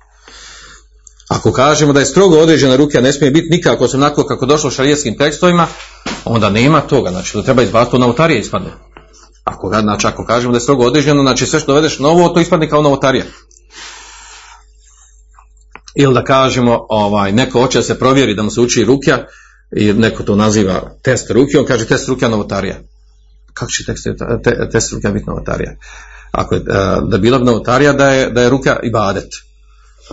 [1.30, 4.46] Ako kažemo da je strogo određena ruke, a ne smije biti nikako se onako kako
[4.46, 5.68] došlo u šarijetskim tekstovima,
[6.26, 7.10] onda nema toga.
[7.10, 8.70] Znači, to treba izbaciti, to novotarije ispadne.
[9.44, 12.70] Ako, znači, ako kažemo da je strogo određeno, znači sve što dovedeš novo, to ispadne
[12.70, 13.26] kao novotarija.
[15.96, 19.26] Ili da kažemo, ovaj, neko hoće da se provjeri da mu se uči rukja,
[19.76, 22.76] i neko to naziva test ruke, on kaže test rukja novotarija.
[23.54, 24.08] Kako će test,
[24.44, 25.72] te, test rukja biti novotarija?
[26.32, 26.64] Ako je, e,
[27.08, 29.30] da bila novotarija da je, da je ruka ibadet.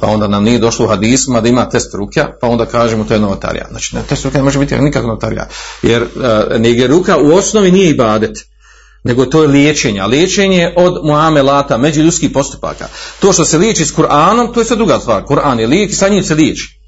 [0.00, 3.14] Pa onda nam nije došlo u hadisma da ima test rukja, pa onda kažemo to
[3.14, 3.66] je novotarija.
[3.70, 5.48] Znači, test rukja ne može biti nikakva novotarija.
[5.82, 8.38] Jer, uh, ruka u osnovi nije ibadet
[9.04, 10.02] nego to je liječenje.
[10.02, 12.88] Liječenje od muamelata, međuljudskih postupaka.
[13.20, 15.22] To što se liječi s Kur'anom, to je sve druga stvar.
[15.24, 16.80] Kur'an je lijek i sa njim se liječi.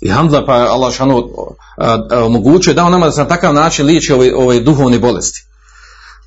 [0.00, 1.28] I hamdla pa Allah šanu
[2.24, 5.46] omogućuje on nama da se na takav način liječi ove, ove duhovne bolesti.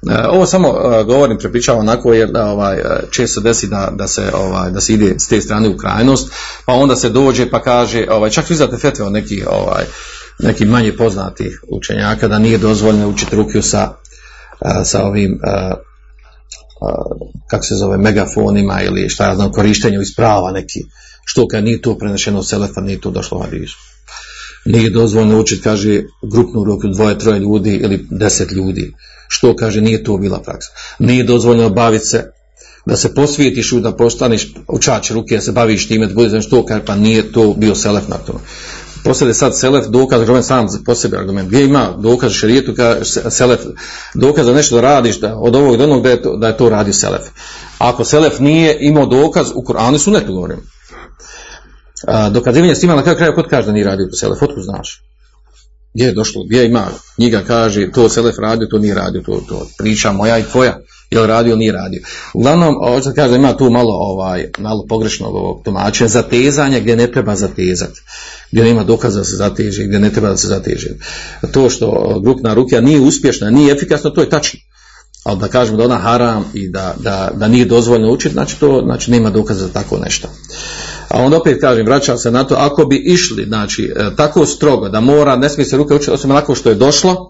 [0.10, 0.74] E, ovo samo
[1.06, 2.78] govorim, prepričavam onako jer da, ovaj,
[3.12, 6.32] često desi da, da, se, ovaj, da se ide s te strane u krajnost,
[6.66, 9.84] pa onda se dođe pa kaže, ovaj, čak izdate fetve od nekih ovaj,
[10.40, 13.94] neki manje poznatih učenjaka da nije dozvoljeno učiti rukiju sa
[14.86, 15.40] sa ovim
[17.50, 20.80] kako se zove megafonima ili šta ja znam korištenju isprava neki.
[21.26, 23.78] Što kad nije to prenešeno selefa nije to došlo u hadisu
[24.66, 28.94] nije dozvoljeno učiti kaže grupnu ruku dvoje troje ljudi ili deset ljudi.
[29.28, 30.70] Što kaže nije to bila praksa.
[31.00, 32.32] Nije dozvoljeno baviti se
[32.86, 36.86] da se posvijetiš da postaneš učač ruke da se baviš time da budeš što kaže
[36.86, 38.40] pa nije to bio selef na tome
[39.04, 42.98] poslije sad selef dokaz, argument sam po sebi argument, gdje ima dokaz šerijetu, ka
[43.30, 43.60] selef,
[44.14, 46.70] dokaz da nešto radiš, da, od ovog do onog da je to, da je to
[46.70, 47.22] radio selef.
[47.78, 50.60] Ako selef nije imao dokaz, u Koranu su ne govorim.
[52.32, 55.04] Dokazivanje s na kraju kraja kod kaže da nije radio selef, otkud znaš?
[55.94, 59.68] Gdje je došlo, gdje ima, njega kaže, to selef radio, to nije radio, to, to
[59.78, 60.80] priča moja i tvoja
[61.12, 62.02] jel radio nije radio.
[62.34, 67.36] Uglavnom, hoće kaže ima tu malo ovaj malo pogrešnog ovog tumačenja zatezanja gdje ne treba
[67.36, 68.02] zatezati.
[68.52, 70.88] Gdje nema dokaza da se zateže, gdje ne treba da se zateže.
[71.52, 74.60] To što grupna ruka nije uspješna, nije efikasna, to je tačno.
[75.24, 78.82] Ali da kažemo da ona haram i da, da, da nije dozvoljno učiti, znači to
[78.86, 80.28] znači nema dokaza za tako nešto.
[81.08, 84.90] A onda opet kažem, vraćam se na to, ako bi išli, znači, e, tako strogo
[84.90, 87.30] da mora, ne smije se ruka učiti osim onako što je došlo,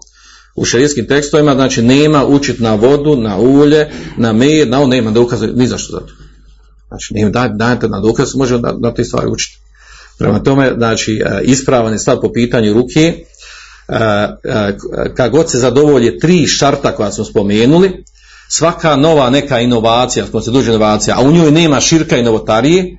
[0.56, 5.10] u šerijskim tekstovima, znači nema učit na vodu, na ulje, na med, na on nema
[5.10, 6.12] dokaza ni zašto za to.
[6.88, 9.58] Znači, nema, daj, dajte na dokaz, može na, na te stvari učiti.
[10.18, 13.94] Prema tome, znači, e, ispravan je stav po pitanju ruke, e,
[14.44, 14.76] e,
[15.16, 18.04] kad god se zadovolje tri šarta koja smo spomenuli,
[18.48, 22.98] svaka nova neka inovacija, smo se duže inovacija, a u njoj nema širka i novotarije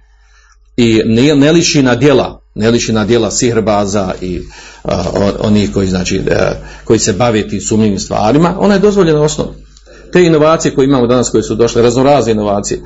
[0.78, 4.42] i ne, ne liši na djela, ne liši na djela sihrbaza i
[5.40, 6.52] onih koji, znači, e,
[6.84, 9.48] koji se bave tim sumnjivim stvarima, ona je dozvoljena osnov.
[10.14, 12.82] Te inovacije koje imamo danas, koje su došle, raznorazne inovacije,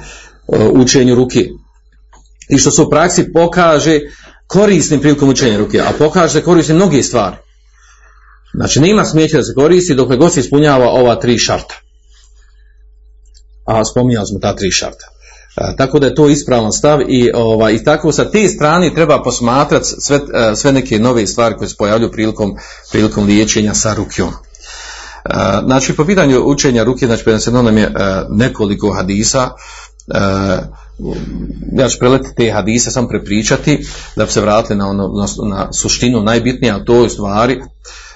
[0.47, 1.49] u učenju ruke,
[2.49, 3.99] i što se u praksi pokaže
[4.47, 7.35] korisnim prilikom učenja ruke, a pokaže se korisnim mnoge stvari.
[8.53, 11.75] Znači, nema smijeća da se koristi dok god se ispunjava ova tri šarta.
[13.65, 15.14] A spominjali smo ta tri šarta
[15.77, 19.85] tako da je to ispravan stav i, ovaj, i tako sa te strane treba posmatrati
[19.99, 20.19] sve,
[20.55, 22.55] sve neke nove stvari koje se pojavljuju prilikom,
[22.91, 24.29] prilikom liječenja sa rukjom.
[25.65, 27.93] Znači, po pitanju učenja ruke, znači, preneseno nam je
[28.29, 29.49] nekoliko hadisa,
[31.77, 35.73] ja ću preletiti te hadise, sam prepričati, da bi se vratili na, ono, na, na
[35.73, 37.61] suštinu najbitnije, a to je stvari,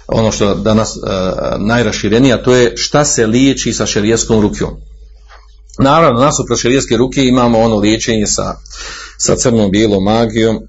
[0.08, 0.97] ono što danas
[1.58, 4.69] najraširenije, a to je šta se liječi sa šerijeskom rukjom.
[5.80, 8.56] Naravno, nasuprot širijeske ruke imamo ono liječenje sa,
[9.18, 10.60] sa crnom bijelom magijom,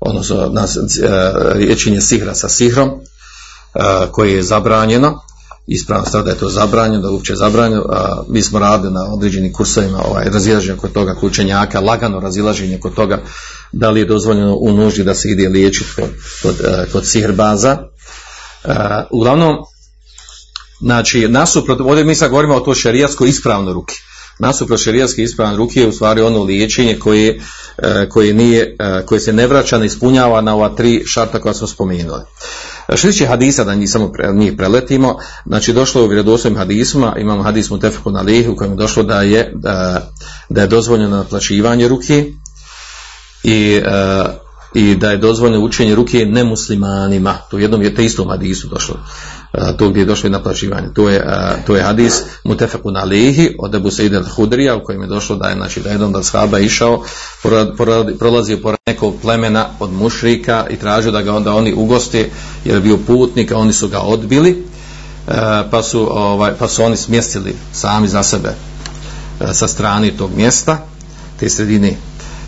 [0.00, 1.08] odnosno nas, e,
[1.54, 3.80] liječenje sihra sa sihrom, e,
[4.12, 5.20] koje je zabranjeno.
[5.66, 7.84] ispravna stav da je to zabranjeno, da uopće zabranjeno.
[8.28, 12.94] Mi smo radili na određenim kursovima ovaj, razilaženje kod toga kod učenjaka, lagano razilaženje kod
[12.94, 13.22] toga
[13.72, 16.10] da li je dozvoljeno u nuždi da se ide liječiti kod,
[16.42, 17.78] kod, e, kod sihrbaza.
[19.10, 19.56] Uglavnom,
[20.80, 23.94] znači, nasuprot, ovdje mi sad govorimo o to šerijatsko ispravno ruki.
[24.38, 27.40] Nasuprot šerijatske ispravne ruke je u stvari ono liječenje koje,
[27.78, 31.54] e, koje, nije, e, koje se ne vraća, ne ispunjava na ova tri šarta koja
[31.54, 32.22] smo spomenuli.
[32.88, 37.16] Što se tiče hadisa, da njih samo pre, njih preletimo, znači došlo u vjerodostojnim hadisima,
[37.18, 40.08] imamo hadis mu tefeku na lihu u kojem je došlo da je, da,
[40.48, 42.32] da je dozvoljeno naplaćivanje ruke
[43.42, 44.24] i, e,
[44.74, 47.38] i da je dozvoljeno učenje ruke nemuslimanima.
[47.50, 48.96] To u jednom je te istom hadisu došlo.
[49.78, 50.88] To gdje je došlo i naplaćivanje.
[50.94, 51.26] To je,
[51.66, 55.48] to je hadis Mutefeku na Lehi od Ebu Sejde al-Hudrija u kojem je došlo da
[55.48, 57.02] je, znači, da je jedan od shaba išao,
[58.18, 62.30] prolazio pored nekog plemena od mušrika i tražio da ga onda oni ugoste
[62.64, 64.50] jer je bio putnik, a oni su ga odbili
[65.26, 65.34] uh,
[65.70, 68.54] pa su, ovaj, pa su oni smjestili sami za sebe
[69.52, 70.78] sa strane tog mjesta,
[71.40, 71.96] te sredine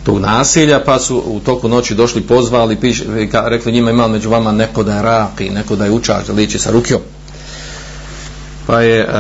[0.06, 4.52] tog nasilja, pa su u toku noći došli, pozvali, piš, rekli njima ima među vama
[4.52, 7.00] neko da je raki, neko da je učač, da liči sa rukjom.
[8.66, 9.10] Pa je uh,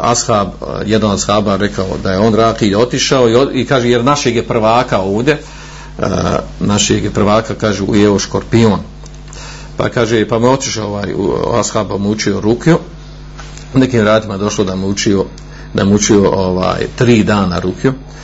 [0.00, 0.48] ashab,
[0.86, 4.36] jedan od ashaba rekao da je on raki i otišao i, i kaže jer našeg
[4.36, 5.38] je prvaka ovdje,
[5.98, 6.04] uh,
[6.60, 8.80] našeg je prvaka kaže ujeo škorpion.
[9.76, 11.14] Pa kaže, pa me otišao ovaj,
[11.60, 12.78] ashaba mu učio rukju,
[13.74, 15.24] nekim ratima došlo da mu učio,
[15.74, 18.16] da mu učio ovaj, tri dana rukju, a,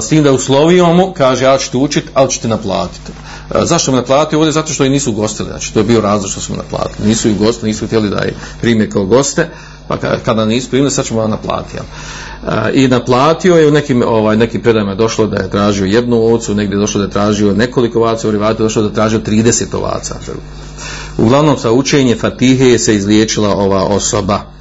[0.00, 3.12] s tim da uslovio mu, kaže ja ću te učiti, ali ću te naplatiti.
[3.50, 4.52] A, zašto me naplatio ovdje?
[4.52, 7.08] Zato što i nisu gostili, znači to je bio razlog što su me naplatili.
[7.08, 9.48] Nisu i gosti, nisu htjeli da je prime kao goste,
[9.88, 11.78] pa kada nisu primili, sad ćemo vam naplatiti.
[12.72, 16.54] I naplatio je u nekim, ovaj, nekim predajama je došlo da je tražio jednu ovcu,
[16.54, 19.18] negdje je došlo da je tražio nekoliko ovaca, u rivatu je došlo da je tražio
[19.18, 20.14] 30 ovaca.
[21.18, 24.54] Uglavnom sa učenje Fatihe se izliječila ova osoba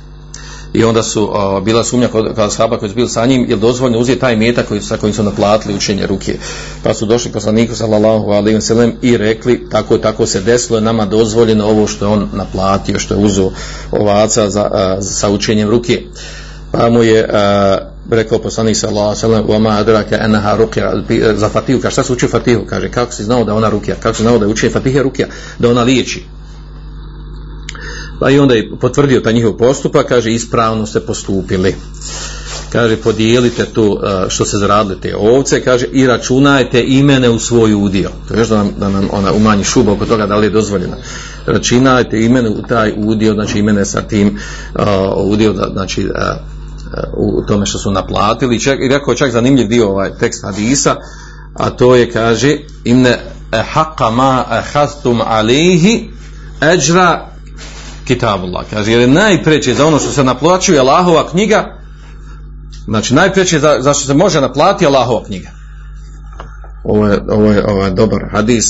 [0.74, 3.56] i onda su uh, bila sumnja kod, kod shaba koji su bili sa njim, je
[3.56, 6.38] dozvoljno uzeti taj metak koji, sa kojim su naplatili učenje ruke.
[6.84, 10.82] Pa su došli poslaniku sallallahu alaihi wa sallam i rekli tako tako se desilo, je
[10.82, 13.52] nama dozvoljeno ovo što je on naplatio, što je uzeo
[13.92, 16.02] ovaca za, uh, sa učenjem ruke.
[16.72, 20.58] Pa mu je uh, rekao poslanik sallallahu alejhi ve "Wa adraka annaha
[21.36, 22.66] za Fatihu." Šta se uči Fatihu?
[22.66, 23.96] Kaže kako si znao da ona rukja?
[23.96, 25.28] Kako si znao da uči Fatiha rukja?
[25.60, 26.24] Da ona liječi?
[28.24, 31.76] Pa i onda je potvrdio taj njihov postupak, kaže ispravno ste postupili.
[32.72, 38.10] Kaže podijelite tu što se zaradili te ovce, kaže i računajte imene u svoj udio.
[38.28, 40.50] To je još da nam, da nam ona umanji šuba oko toga da li je
[40.50, 40.96] dozvoljeno.
[41.46, 44.84] Računajte imene u taj udio, znači imene sa tim uh,
[45.16, 46.12] udio, znači uh,
[47.18, 48.60] u tome što su naplatili.
[48.60, 50.96] Čak, I rekao čak zanimljiv dio ovaj tekst hadisa,
[51.54, 53.20] a to je kaže imne
[53.52, 56.10] haqqa ma ahastum alihi
[56.60, 57.33] ajra
[58.06, 58.66] kitabullah.
[58.70, 61.80] Kaže, jer je najpreće za ono što se naplaćuje Allahova knjiga,
[62.86, 65.50] znači najpreće za, za što se može naplatiti Allahova knjiga.
[66.84, 68.66] Ovo je, ovo je, ovo je dobar hadis,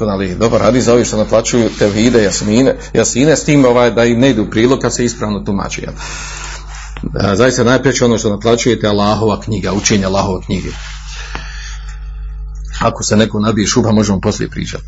[0.00, 4.20] ali dobar hadis za ovi što naplaćuju tevhide, jasmine, jasine, s tim ovaj, da im
[4.20, 5.80] ne idu prilog kad se ispravno tumači.
[5.80, 5.92] Jel?
[7.36, 10.68] Zaista najpreće ono što naplaćujete Allahova knjiga, učenje Allahova knjige.
[12.80, 14.84] Ako se neko nabije šuba, možemo poslije pričati.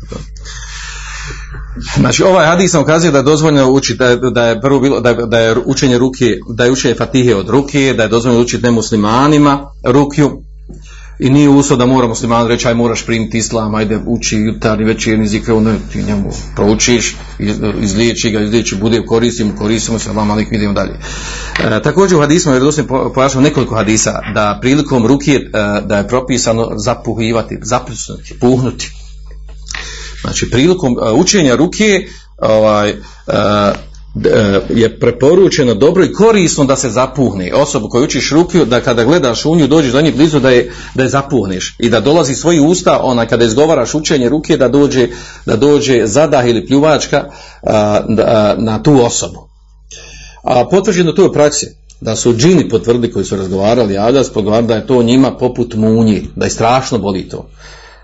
[1.97, 5.13] Znači ovaj hadis nam ukazuje da je dozvoljeno učiti da da je prvo bilo da
[5.13, 9.59] da je učenje ruke, da je učenje Fatihe od ruke, da je dozvoljeno učiti nemuslimanima
[9.83, 10.41] rukju
[11.21, 15.27] i nije uslov da mora musliman reći aj moraš primiti islam, ajde uči jutarnji večerni
[15.27, 17.15] zikr, onda ti njemu proučiš,
[17.81, 20.93] izliječi ga, izliječi, bude koristimo, koristimo se, vam alik vidimo dalje.
[21.59, 25.49] E, također u hadismu je redosno pojašnjeno nekoliko hadisa da prilikom ruke e,
[25.85, 28.91] da je propisano zapuhivati, zaprisnuti, puhnuti
[30.21, 32.07] Znači, prilikom učenja ruke
[32.37, 32.93] ovaj,
[34.69, 37.53] je preporučeno dobro i korisno da se zapuhne.
[37.53, 40.71] Osobu koju učiš ruku, da kada gledaš u nju, dođeš do nje blizu, da je,
[40.95, 41.75] da je zapuhneš.
[41.79, 45.07] I da dolazi svoji usta, ona kada izgovaraš učenje ruke, da dođe,
[45.45, 47.25] da dođe zadah ili pljuvačka
[47.63, 49.49] a, da, na tu osobu.
[50.43, 51.67] A potvrđeno to je u praksi
[52.01, 54.31] da su džini potvrdili koji su razgovarali, Adas,
[54.67, 57.49] da je to njima poput munji, da je strašno boli to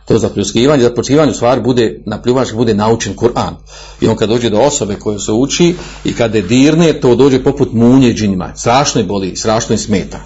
[0.08, 3.56] to zapljuskivanje, započivanje u stvari bude, na pljuvač bude naučen Kur'an.
[4.02, 7.44] I on kad dođe do osobe koje se uči i kad je dirne, to dođe
[7.44, 8.54] poput munje džinima.
[8.56, 10.20] Strašno je boli, strašno je smeta.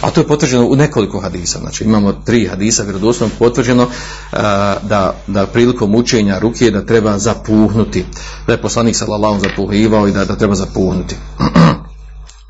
[0.00, 1.58] A to je potvrđeno u nekoliko hadisa.
[1.58, 4.38] Znači imamo tri hadisa vjerodostojno potvrđeno uh,
[4.82, 8.04] da, da prilikom učenja ruke da treba zapuhnuti.
[8.46, 11.16] Da je poslanik sallallahu zapuhivao i da, da treba zapuhnuti.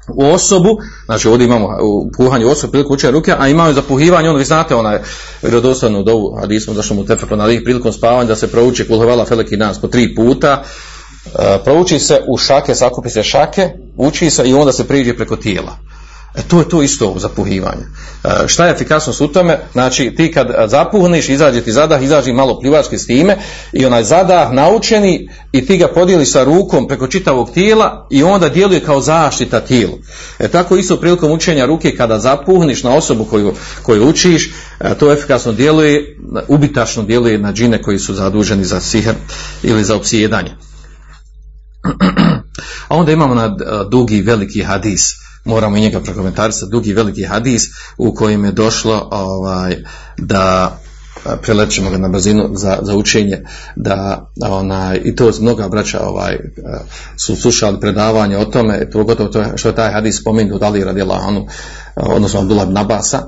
[0.09, 0.68] u osobu,
[1.05, 1.68] znači ovdje imamo
[2.16, 4.98] puhanje osobu prilikom učenja ruke, a imamo zapuhivanje, ono vi znate onaj
[5.42, 9.80] vjerodostojno dovu hadismu zašto mu tefekon na prilikom spavanja da se prouči kulhovala feleki nas
[9.80, 10.62] po tri puta
[11.64, 15.78] prouči se u šake, sakupi se šake, uči se i onda se priđe preko tijela.
[16.34, 17.82] E, to je to isto zapuhivanje.
[18.24, 19.58] E, šta je efikasnost u tome?
[19.72, 23.36] Znači ti kad zapuhniš, izađe ti zadah, izađe malo plivački s time
[23.72, 28.48] i onaj zadah naučeni i ti ga podijeliš sa rukom preko čitavog tijela i onda
[28.48, 29.98] djeluje kao zaštita tijelu.
[30.38, 35.12] E, tako isto prilikom učenja ruke kada zapuhniš na osobu koju, koju učiš, e, to
[35.12, 36.18] efikasno djeluje,
[36.48, 39.14] ubitačno djeluje na džine koji su zaduženi za sihr
[39.62, 40.50] ili za opsjedanje.
[42.88, 43.56] A onda imamo na
[43.90, 47.62] dugi veliki hadis moramo i njega prokomentarisati, dugi veliki hadis
[47.99, 49.76] u kojem je došlo ovaj,
[50.18, 50.78] da
[51.43, 53.45] prelećemo ga na brzinu za, za učenje
[53.76, 56.38] da onaj, i to mnoga braća ovaj,
[57.16, 61.47] su slušali predavanje o tome pogotovo to što je taj hadis spomenut Ali radi Lahanu
[61.97, 63.22] odnosno Abdullah Nabasa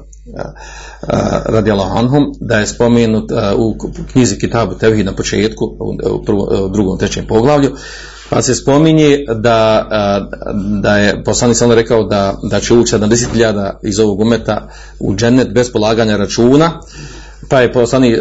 [1.46, 3.76] radi Anhum da je spomenut u
[4.12, 5.64] knjizi Kitabu Tevhid na početku
[6.62, 7.76] u drugom, trećem poglavlju
[8.30, 9.88] pa se spominje da,
[10.82, 14.68] da je poslanik sam rekao da, da će ući 70.000 iz ovog umeta
[14.98, 16.80] u džennet bez polaganja računa.
[17.48, 18.18] Pa je poslanik,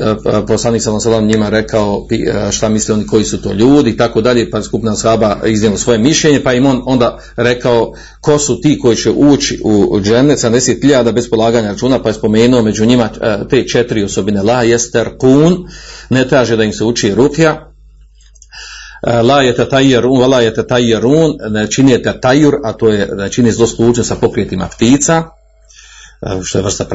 [0.48, 2.08] poslanik sam njima rekao
[2.52, 3.90] šta misle oni koji su to ljudi?
[3.90, 8.40] I tako dalje, pa skupna shaba iznijela svoje mišljenje, pa im on onda rekao ko
[8.40, 12.86] su ti koji će ući u džennet 70.000 bez polaganja računa, pa je spomenuo među
[12.86, 13.10] njima
[13.50, 14.42] te četiri osobine.
[14.42, 15.68] La jester kun,
[16.10, 17.73] ne traže da im se uči rukja,
[19.04, 21.92] la je tatajjerun, la je tatajjerun, ne čini
[22.22, 23.68] tajur, a to je ne čini zlo
[24.04, 25.24] sa pokrijetima ptica,
[26.44, 26.86] što je vrsta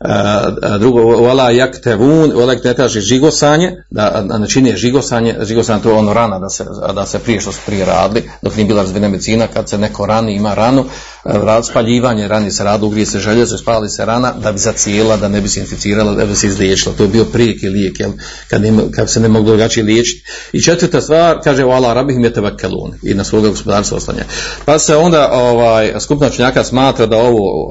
[0.00, 6.12] praznovjere, drugo wala yaktevun wala ne žigosanje da ne čini žigosanje žigosanje to je ono
[6.12, 9.46] rana da se da se prije što su prije radili dok nije bila razvijena medicina
[9.46, 10.84] kad se neko rani ima ranu
[11.24, 15.28] rad spaljivanje rani se radi ugrije se željezo spali se rana da bi zacijela da
[15.28, 18.10] ne bi se inficirala da bi se izliječila to je bio prijeki lijek jel?
[18.50, 22.92] Kad, im, kad se ne moglo drugačije liječiti i četvrta stvar kaže wala rabihim yatawakkalun
[23.02, 24.24] i na svoga gospodarstva oslanja
[24.64, 27.68] pa se onda ovaj skupna činjaka smatra da ovo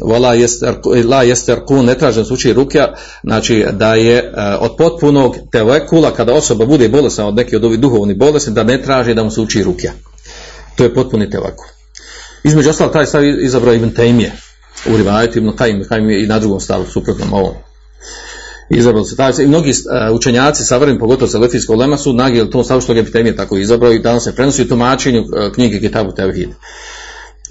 [0.00, 0.61] wala jest
[1.08, 6.34] la jester kun ne tražen slučaj rukja, znači da je e, od potpunog tevekula kada
[6.34, 9.40] osoba bude bolesna od neke od ovih duhovnih bolesti, da ne traži da mu se
[9.40, 9.92] uči rukja.
[10.76, 11.66] To je potpuni tevekul.
[12.44, 14.32] Između ostalo taj stav izabrao Ibn Tejmije
[14.92, 17.54] u Rivajetu Ibn Kajim, i na drugom stavu, suprotnom ovom.
[18.70, 22.64] Izabrali se taj, i mnogi uh, učenjaci savremeni, pogotovo sa Lefijskog lema su nagijeli tom
[22.64, 25.80] stavu što je Ibn Tejmije tako izabrao i danas se prenosi u tumačenju uh, knjige
[25.80, 26.48] Kitabu Tevhid.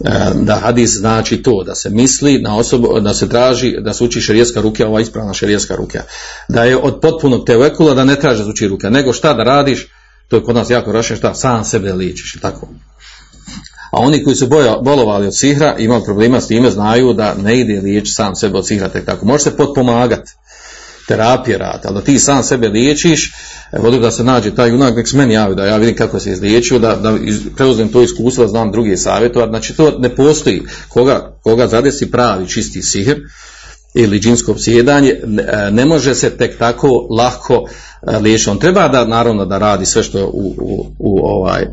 [0.05, 4.03] E, da hadis znači to da se misli na osobu, da se traži da se
[4.03, 6.03] uči šerijeska ruka, ova ispravna šerijeska ruka.
[6.47, 9.87] Da je od potpunog tevekula da ne traže da uči ruke, nego šta da radiš,
[10.27, 12.67] to je kod nas jako rašeno, šta sam sebe ličiš, tako.
[13.91, 17.59] A oni koji su boja, bolovali od sihra, imali problema s time, znaju da ne
[17.59, 19.25] ide liječ sam sebe od sihra, tek tako.
[19.25, 20.31] Može se potpomagati
[21.11, 23.33] terapije rad, ali da ti sam sebe liječiš,
[23.79, 26.31] volio da se nađe taj junak, nek se meni javi, da ja vidim kako se
[26.31, 27.17] izliječio, da, da
[27.55, 32.81] preuzem to iskustvo, znam druge savjetovat, znači to ne postoji, koga, koga zadesi pravi čisti
[32.81, 33.17] sihr,
[33.93, 35.15] ili džinsko obsjedanje,
[35.71, 36.87] ne može se tek tako
[37.17, 37.63] lahko
[38.01, 38.49] e, liječiti.
[38.49, 41.65] On treba da, naravno, da radi sve što u, u, u ovaj,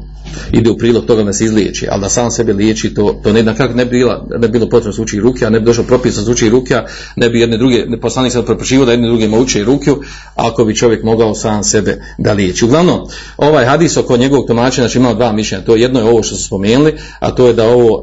[0.53, 3.57] ide u prilog toga da se izliječi, ali da sam sebe liječi, to, to ne,
[3.57, 6.19] kako ne bi, bila, ne bilo potrebno se uči ruke, a ne bi došlo propis
[6.19, 6.75] uči ruke,
[7.17, 9.91] ne bi jedne druge, poslanik se propočivo da jedne druge uči ruke,
[10.35, 12.65] ako bi čovjek mogao sam sebe da liječi.
[12.65, 13.01] Uglavnom,
[13.37, 16.45] ovaj hadis oko njegovog tumačenja, znači imao dva mišljenja, to jedno je ovo što su
[16.45, 18.03] spomenuli, a to je da ovo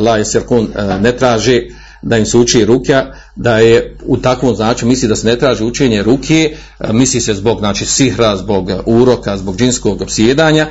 [0.00, 0.68] la eserkun
[1.00, 1.70] ne traži
[2.02, 5.64] da im se uči rukja, da je u takvom značaju misli da se ne traži
[5.64, 6.56] učenje ruke,
[6.92, 10.66] misli se zbog znači sihra, zbog uroka, zbog džinskog obsjedanja,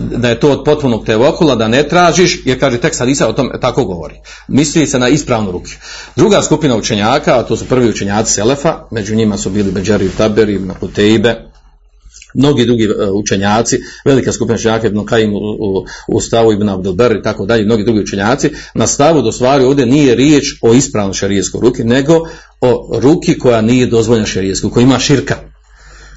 [0.00, 3.50] da je to od potpunog tevokula, da ne tražiš, jer kaže tekst hadisa o tom
[3.60, 4.14] tako govori.
[4.48, 5.68] Misli se na ispravnu ruku.
[6.16, 10.58] Druga skupina učenjaka, a to su prvi učenjaci Selefa, među njima su bili Beđeri Taberi,
[10.58, 11.48] Nakuteibe,
[12.34, 17.16] mnogi drugi e, učenjaci, velika skupina učenjaka Ibn Kajim u, u, u stavu Ibn Abdelber
[17.16, 21.14] i tako dalje, mnogi drugi učenjaci, na stavu do stvari ovdje nije riječ o ispravnoj
[21.14, 22.14] šarijeskoj ruki, nego
[22.60, 25.36] o ruki koja nije dozvoljena šarijeskoj, koja ima širka,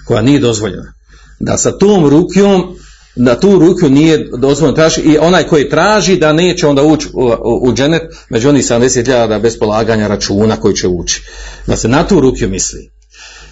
[0.07, 0.93] koja nije dozvoljena.
[1.39, 2.75] Da sa tom rukijom
[3.15, 7.23] da tu ruku nije dozvoljeno traži i onaj koji traži da neće onda ući u,
[7.23, 11.21] u, u dženet među onih 70.000 bez polaganja računa koji će ući.
[11.67, 12.91] Da se na tu ruku misli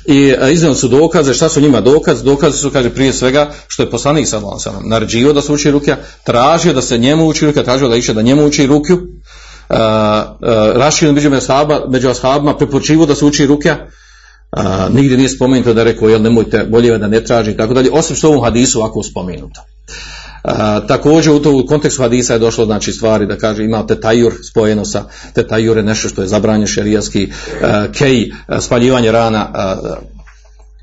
[0.06, 2.24] i e, iznijeli su dokaze, šta su njima dokaz?
[2.24, 5.98] Dokaze su, kaže, prije svega, što je poslanik sa nam naređivao da se uči rukja,
[6.24, 9.04] tražio da se njemu uči rukja, tražio da iše da njemu uči rukju, uh,
[9.76, 9.78] uh,
[10.76, 13.88] raširen među, ashaba, među ashabima, prepočivo da se uči rukja,
[14.58, 17.74] uh, nigdje nije spomenuto da je rekao, jel nemojte, bolje da ne traži i tako
[17.74, 19.62] dalje, osim što u ovom hadisu ovako spomenuto.
[20.88, 24.86] Također u to u kontekstu hadisa je došlo znači stvari da kaže ima tetajur spojeno
[24.86, 27.32] sa tetajur je nešto što je zabranjeno šerijski
[27.94, 29.52] kej spaljivanje rana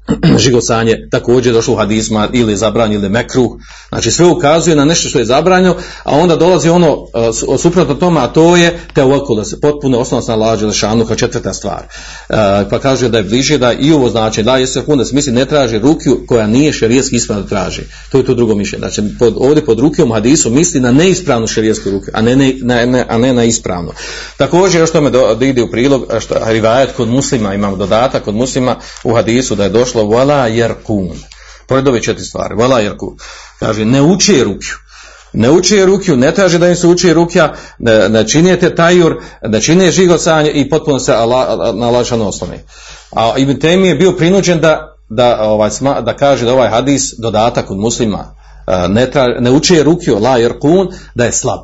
[0.45, 3.51] žigosanje također došlo u hadisma ili je zabranjeno ili mekruh.
[3.89, 8.21] Znači sve ukazuje na nešto što je zabranjeno, a onda dolazi ono uh, suprotno tome,
[8.21, 9.03] a to je te
[9.37, 11.83] da se potpuno osnovno snalađe šanu kao četvrta stvar.
[12.29, 12.37] Uh,
[12.71, 15.33] pa kaže da je bliže da i ovo znači da je se da se misli
[15.33, 17.83] ne traži ruku koja nije šerijetski ispravno traži.
[18.11, 18.81] To je to drugo mišljenje.
[18.81, 23.07] Znači pod, ovdje pod rukom hadisu misli na neispravnu šerijetsku ruku, a ne, ne, ne,
[23.09, 23.93] a ne na ispravnu.
[24.37, 28.77] Također još tome do, ide u prilog što rivajet kod muslima imamo dodatak kod muslima
[29.05, 31.11] u hadisu da je došlo vala jerkun.
[31.67, 32.55] Pored ove četiri stvari.
[32.55, 33.17] Vala jerkun.
[33.59, 34.75] Kaže, ne uči rukju.
[35.33, 39.61] Ne uči rukju, ne traži da im se uči rukja, ne, ne činijete tajur, ne
[39.61, 41.13] činije žigocanje i potpuno se
[41.75, 42.59] na lažan osnovi.
[43.13, 45.71] A Ibn Temi je bio prinuđen da, da, ovaj,
[46.03, 48.35] da kaže da ovaj hadis dodatak od muslima
[48.89, 51.61] ne, tra, ne uči rukju, la jerkun, da je slab.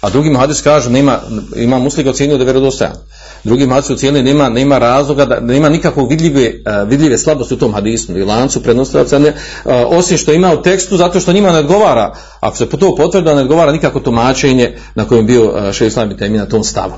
[0.00, 1.20] A drugim hadis kažu, nema,
[1.56, 2.96] ima muslika ocjenio da je vjerodostojan
[3.44, 7.72] drugi hadis cijeli nema, nema razloga, da, nema nikakvog vidljive, e, vidljive slabosti u tom
[7.74, 9.34] hadisu i lancu prenostavca, ne, e,
[9.86, 13.34] osim što ima u tekstu, zato što njima ne odgovara, ako se po to potvrda,
[13.34, 16.92] ne odgovara nikako tumačenje na kojem bio uh, še islam na tom stavu.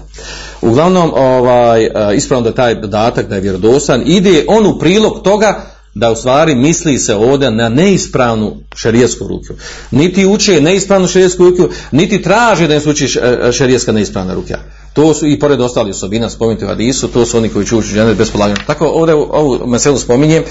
[0.63, 5.63] Uglavnom, ovaj, ispravno da taj dodatak da je vjerodostan, ide on u prilog toga
[5.95, 9.55] da u stvari misli se ovdje na neispravnu šerijsku ruku.
[9.91, 13.09] Niti uče neispravnu šerijsku ruku, niti traže da im se uči
[13.53, 14.59] šerijeska neispravna ruka.
[14.93, 17.89] To su i pored ostalih osobina spomenuti u hadisu, to su oni koji će ući
[17.89, 18.61] žene bez polaganja.
[18.67, 20.43] Tako ovdje ovu meselu spominjem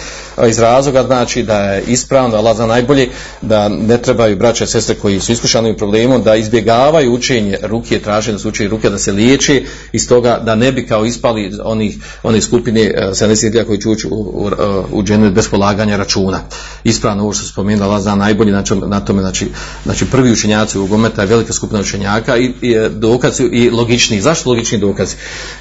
[0.49, 3.09] iz razloga znači da je ispravno, da zna najbolje,
[3.41, 7.99] da ne trebaju braće i sestre koji su iskušani u problemu, da izbjegavaju učenje ruke,
[7.99, 11.51] traže da se uči ruke, da se liječi iz toga da ne bi kao ispali
[11.63, 14.51] onih, onih skupine 70 koji će ući u, u,
[14.91, 16.39] u bez polaganja računa.
[16.83, 18.51] Ispravno ovo što se spomenuo, Allah zna najbolje
[18.87, 19.47] na, tome, znači,
[19.83, 24.49] znači prvi učenjaci u Gometa je velika skupina učenjaka i, i dokaz i logični Zašto
[24.49, 25.15] logični dokazi?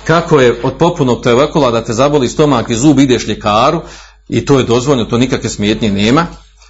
[0.05, 3.81] Kako je od popunog tevakula da te zaboli stomak i zub ideš ljekaru
[4.29, 6.27] i to je dozvoljeno, to nikakve smetnje nema.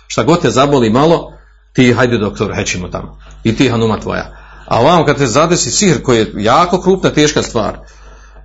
[0.07, 1.33] Šta god te zaboli malo,
[1.73, 3.19] ti hajde doktor, hećemo tamo.
[3.45, 4.37] I ti hanuma tvoja.
[4.67, 7.79] A ovam kad te zadesi sihr koji je jako krupna, teška stvar,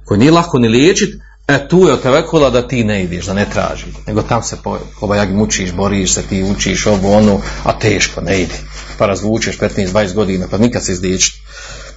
[0.06, 3.34] koji nije lako ni liječit, e tu je od tevakula da ti ne ideš, da
[3.34, 3.86] ne traži.
[4.08, 4.58] Nego tam se
[4.99, 8.56] kobajag mučiš, boriš se, ti učiš ovo ono, a teško, ne ide.
[8.97, 11.43] Pa razvučeš 15-20 godina, pa nikad se izliječiti.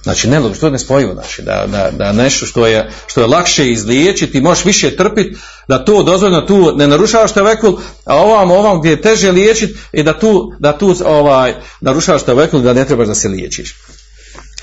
[0.07, 3.71] Znači, ne, to je nespojivo, znači, da, da, da nešto što je, što je lakše
[3.71, 5.37] izliječiti, možeš više trpiti,
[5.67, 10.03] da to dozvoljno tu ne narušavaš tevekul, a ovam, ovam gdje je teže liječiti i
[10.03, 13.75] da tu, da tu ovaj, narušavaš tevekul da ne trebaš da se liječiš.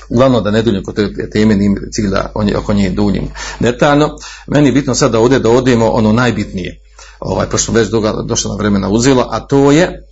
[0.09, 3.27] Uglavnom da ne duljim kod te teme, nim cilj da oko nje duljim
[3.59, 4.09] detaljno.
[4.47, 6.81] Meni je bitno sad da ovdje da odemo ono najbitnije,
[7.19, 7.87] ovaj, pošto već
[8.27, 10.07] došlo na vremena uzela, a to je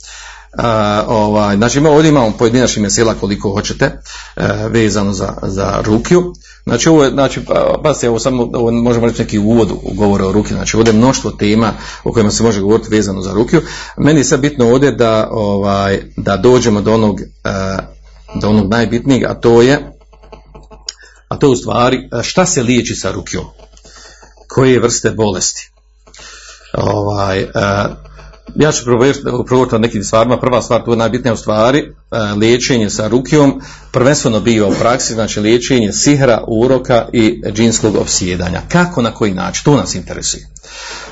[0.57, 3.91] a, ovaj, znači ovdje imamo pojedinačni mesela koliko hoćete
[4.35, 6.33] a, vezano za, za rukiju.
[6.63, 7.41] Znači ovo je, znači,
[7.83, 10.91] pa, se ovo samo, ovo možemo reći neki uvod u govore o ruki, znači ovdje
[10.91, 11.73] je mnoštvo tema
[12.03, 13.61] o kojima se može govoriti vezano za rukiju.
[13.97, 17.77] Meni je sad bitno ovdje da, ovaj, da dođemo do onog, a,
[18.35, 19.93] do onog najbitnijeg, a to je
[21.33, 23.45] a to je u stvari šta se liječi sa rukijom,
[24.47, 25.71] koje vrste bolesti.
[26.73, 27.47] Ovaj,
[28.55, 28.83] ja ću
[29.45, 30.39] progovoriti o nekim stvarima.
[30.39, 35.13] Prva stvar, to je najbitnija u stvari, e, liječenje sa rukijom, prvenstveno bio u praksi,
[35.13, 38.61] znači liječenje sihra, uroka i džinskog opsjedanja.
[38.67, 39.63] Kako, na koji način?
[39.63, 40.47] To nas interesuje.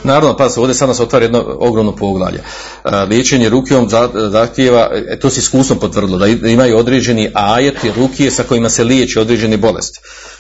[0.04, 2.40] Naravno, pa ovdje sad nas otvara jedno ogromno poglavlje.
[2.40, 3.90] E, liječenje rukijom
[4.32, 9.20] zahtijeva, e, to se iskustvo potvrdilo, da imaju određeni ajeti rukije sa kojima se liječi
[9.20, 10.00] određene bolesti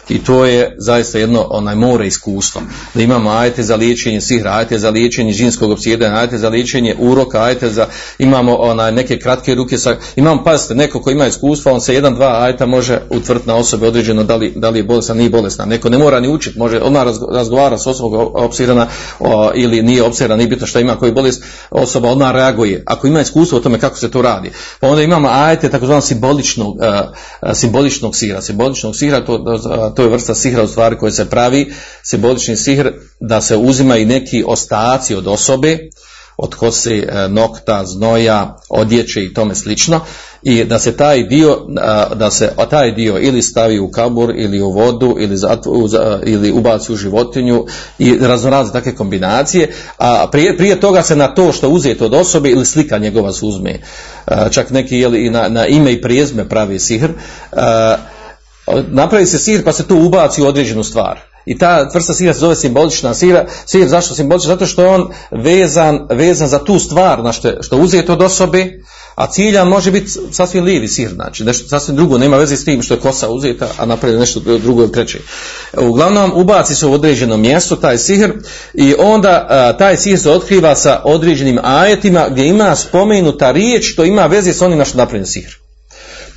[0.10, 2.62] i to je zaista jedno onaj more iskustva.
[2.94, 7.44] Da imamo ajte za liječenje sihra, ajte za liječenje žinskog opsjedanja, ajte za liječenje uroka,
[7.44, 7.88] ajte za,
[8.20, 12.16] imamo onaj neke kratke ruke sa, imamo, pazite, neko ko ima iskustva, on se jedan,
[12.16, 15.66] dva ajta može utvrditi na osobe određeno da li, da li je bolesna, nije bolesna.
[15.66, 18.88] Neko ne mora ni učiti, može odmah razgovara s osobom opsirana
[19.56, 22.84] ili nije opsirana, nije bitno što ima koji bolest, osoba odmah reaguje.
[22.86, 24.52] Ako ima iskustvo o tome kako se to radi.
[24.80, 28.42] Pa onda imamo ajte takozvanog simboličnog, uh, simboličnog sira.
[28.42, 29.38] Simboličnog sira, to,
[29.92, 31.74] to je vrsta sihra u stvari koja se pravi,
[32.04, 35.78] simbolični sihr, da se uzima i neki ostaci od osobe,
[36.38, 40.02] od kose, e, nokta, znoja, odjeće i tome slično
[40.44, 41.58] i da se taj dio
[42.16, 45.38] da se taj dio ili stavi u kabur ili u vodu ili,
[46.26, 47.66] ili ubaci u životinju
[48.00, 52.50] i raznorazne takve kombinacije a prije, prije toga se na to što uzete od osobe
[52.50, 53.80] ili slika njegova se uzme
[54.52, 57.10] čak neki jeli, i na, na ime i prijezme pravi sihr
[58.92, 61.20] napravi se sir pa se to ubaci u određenu stvar.
[61.46, 63.46] I ta tvrsta sira se zove simbolična sira.
[63.66, 64.48] Sir zašto simbolična?
[64.48, 68.82] Zato što je on vezan, vezan za tu stvar na što, što od osobe,
[69.16, 72.82] a ciljan može biti sasvim lijevi sihr, znači nešto sasvim drugo, nema veze s tim
[72.82, 75.20] što je kosa uzeta, a napravi nešto drugo ili treće.
[75.78, 78.32] Uglavnom, ubaci se u određeno mjesto taj sihr
[78.74, 84.06] i onda a, taj sihr se otkriva sa određenim ajetima gdje ima spomenuta riječ što
[84.06, 85.61] ima veze s onim na što napravljen sihr.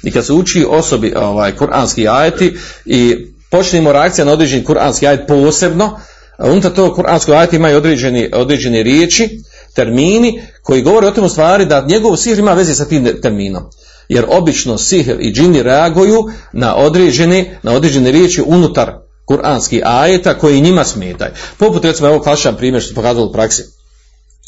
[0.05, 5.21] I kad se uči osobi ovaj, kuranski ajeti i počnemo reakcija na određeni kuranski ajet
[5.29, 6.01] posebno,
[6.39, 9.41] unutar tog kuranskog ajeta imaju određeni, određene riječi,
[9.75, 13.63] termini koji govore o tom stvari da njegov sihr ima veze sa tim terminom.
[14.09, 18.93] Jer obično sihr i džini reaguju na određene, na određene riječi unutar
[19.25, 21.31] kuranskih ajeta koji njima smetaju.
[21.59, 23.63] Poput recimo evo klasičan primjer što se pokazalo u praksi.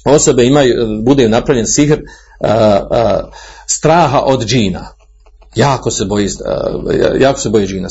[0.05, 1.99] Osobe imaju, bude napravljen sihr
[2.41, 2.49] a,
[2.91, 3.31] a,
[3.67, 4.97] straha od džina
[5.57, 6.29] jako se boji
[7.21, 7.89] jako se boji džina.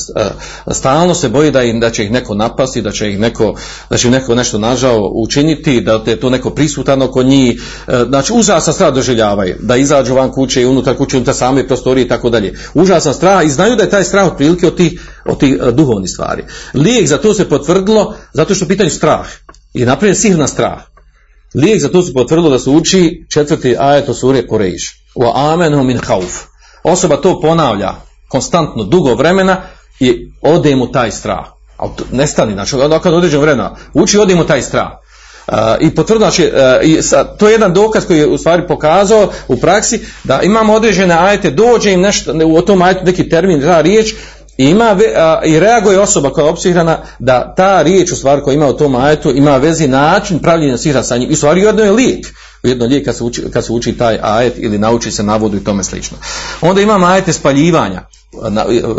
[0.72, 3.54] Stalno se boji da, im, da će ih neko napasti da će ih neko
[3.90, 7.62] da će neko nešto nažao učiniti da je to neko prisutan oko njih.
[8.08, 12.08] Znači užasan strah doživljavaju da izađu van kuće i unutar kuće unutar same prostorije i
[12.08, 12.58] tako dalje.
[12.74, 16.44] Užasan strah i znaju da je taj strah otprilike od tih, od tih duhovnih stvari.
[16.74, 19.26] Lijek za to se potvrdilo zato što pitanje strah.
[19.74, 20.82] I napravljen sihr na strah.
[21.54, 25.84] Lijek za to se potvrdilo da se uči četvrti ajet o sure Korejiš wa amenu
[25.84, 26.55] min hauf
[26.86, 27.92] osoba to ponavlja
[28.28, 29.56] konstantno dugo vremena
[30.00, 31.46] i ode mu taj strah.
[31.76, 34.88] Ali nestani, znači kad određen vremena, uči ode mu taj strah.
[35.48, 36.52] Uh, I potvrdo, znači,
[37.00, 41.14] sa, to je jedan dokaz koji je u stvari pokazao u praksi da imamo određene
[41.14, 44.14] ajete, dođe im nešto, u tom ajetu neki termin, ta riječ,
[44.58, 44.96] i, ima,
[45.44, 48.94] i reaguje osoba koja je opsihrana da ta riječ u stvari koja ima u tom
[48.94, 51.30] ajetu ima vezi način pravljenja sihra sa njim.
[51.30, 52.26] I u stvari jedno je lijek
[52.62, 55.56] u jednom lijek kad se, uči, kad se uči taj ajet ili nauči se navodu
[55.56, 56.16] i tome slično.
[56.60, 58.02] Onda imamo ajete spaljivanja.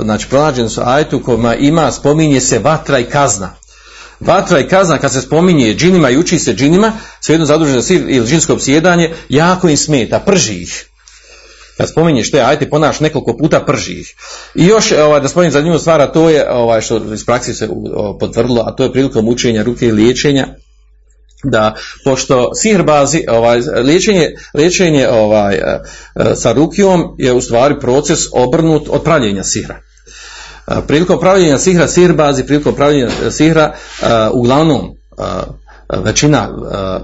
[0.04, 3.56] Znači, pronađene su ajetu kojima ima, spominje se vatra i kazna.
[4.20, 6.92] Vatra i kazna kad se spominje džinima i uči se džinima,
[7.22, 10.90] svejedno zaduženo za ili džinsko obsjedanje, jako im smeta, prži ih.
[11.78, 14.16] Kad spominješ te ajte ponaš nekoliko puta prži ih.
[14.56, 17.70] I još ovaj, da spominjem zanimljivu stvar, a to je ovaj, što iz praksi se
[18.20, 20.48] potvrdilo, a to je prilikom učenja ruke i liječenja,
[21.44, 25.60] da pošto sihrbazi ovaj liječenje liječenje ovaj e,
[26.16, 29.80] e, sa rukijom je u stvari proces obrnut od pravljenja sihra.
[30.68, 33.74] E, prilikom pravljenja sihra sihrbazi prilikom pravljenja sihra
[34.34, 34.98] uglavnom
[36.04, 36.50] većina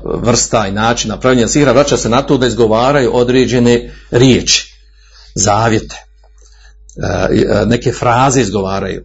[0.03, 4.73] vrsta i načina pravljenja sihra vraća se na to da izgovaraju određene riječi,
[5.35, 5.95] zavjete,
[7.65, 9.03] neke fraze izgovaraju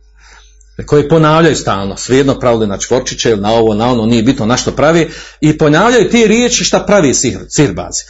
[0.87, 4.57] koji ponavljaju stalno, svejedno pravili na čvorčiće ili na ovo, na ono, nije bitno na
[4.57, 5.11] što pravi,
[5.41, 8.05] i ponavljaju te riječi šta pravi sihr, sihrbazi.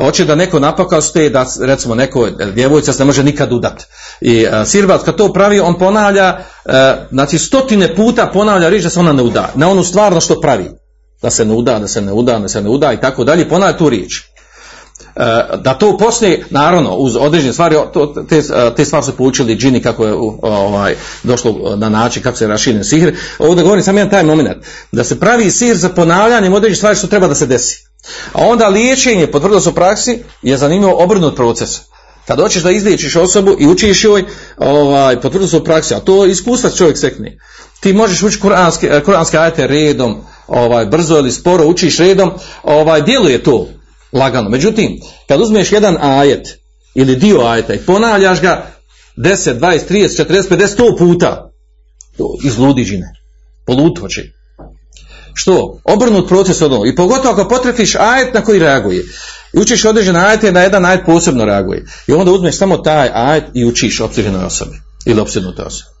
[0.00, 3.82] Hoće da neko napakao ste da recimo neko djevojca se ne može nikad udat.
[4.20, 6.72] I uh, sirbaz kad to pravi, on ponavlja, uh,
[7.10, 10.70] znači stotine puta ponavlja riječ da se ona ne uda, na onu stvarno što pravi.
[11.22, 13.48] Da se ne uda, da se ne uda, da se ne uda i tako dalje,
[13.48, 14.31] ponavlja tu riječ.
[15.16, 15.22] E,
[15.56, 18.42] da to poslije, naravno, uz određene stvari, to, te,
[18.76, 23.12] te stvari su poučili džini kako je ovaj, došlo na način kako se rašine sihr.
[23.38, 24.48] Ovdje govorim sam jedan taj moment,
[24.92, 27.84] da se pravi sihr za ponavljanjem određenih stvari što treba da se desi.
[28.32, 31.80] A onda liječenje, potvrdilo se u praksi, je zanimljivo obrnut proces.
[32.26, 34.24] Kad hoćeš da izliječiš osobu i učiš joj,
[34.58, 37.38] ovaj, potvrdilo se u praksi, a to iskustva čovjek sekne.
[37.80, 42.30] Ti možeš učiti kuranske, kuranske ajete redom, ovaj, brzo ili sporo učiš redom,
[42.62, 43.68] ovaj, djeluje to
[44.12, 44.48] lagano.
[44.48, 46.58] Međutim, kad uzmeš jedan ajet
[46.94, 48.66] ili dio ajeta i ponavljaš ga
[49.16, 51.50] 10, 20, 30, 40, 50, 100 puta,
[52.44, 53.12] izludi žine.
[53.66, 54.32] Polutoči.
[55.34, 55.80] Što?
[55.84, 56.72] Obrnut proces od.
[56.86, 59.04] I pogotovo ako potrefiš ajet na koji reaguje.
[59.52, 61.86] I učiš određene ajete, na jedan ajet posebno reaguje.
[62.06, 64.76] I onda uzmeš samo taj ajet i učiš opsjeđenoj osobi.
[65.04, 65.91] Ili opsjednutoj osobi.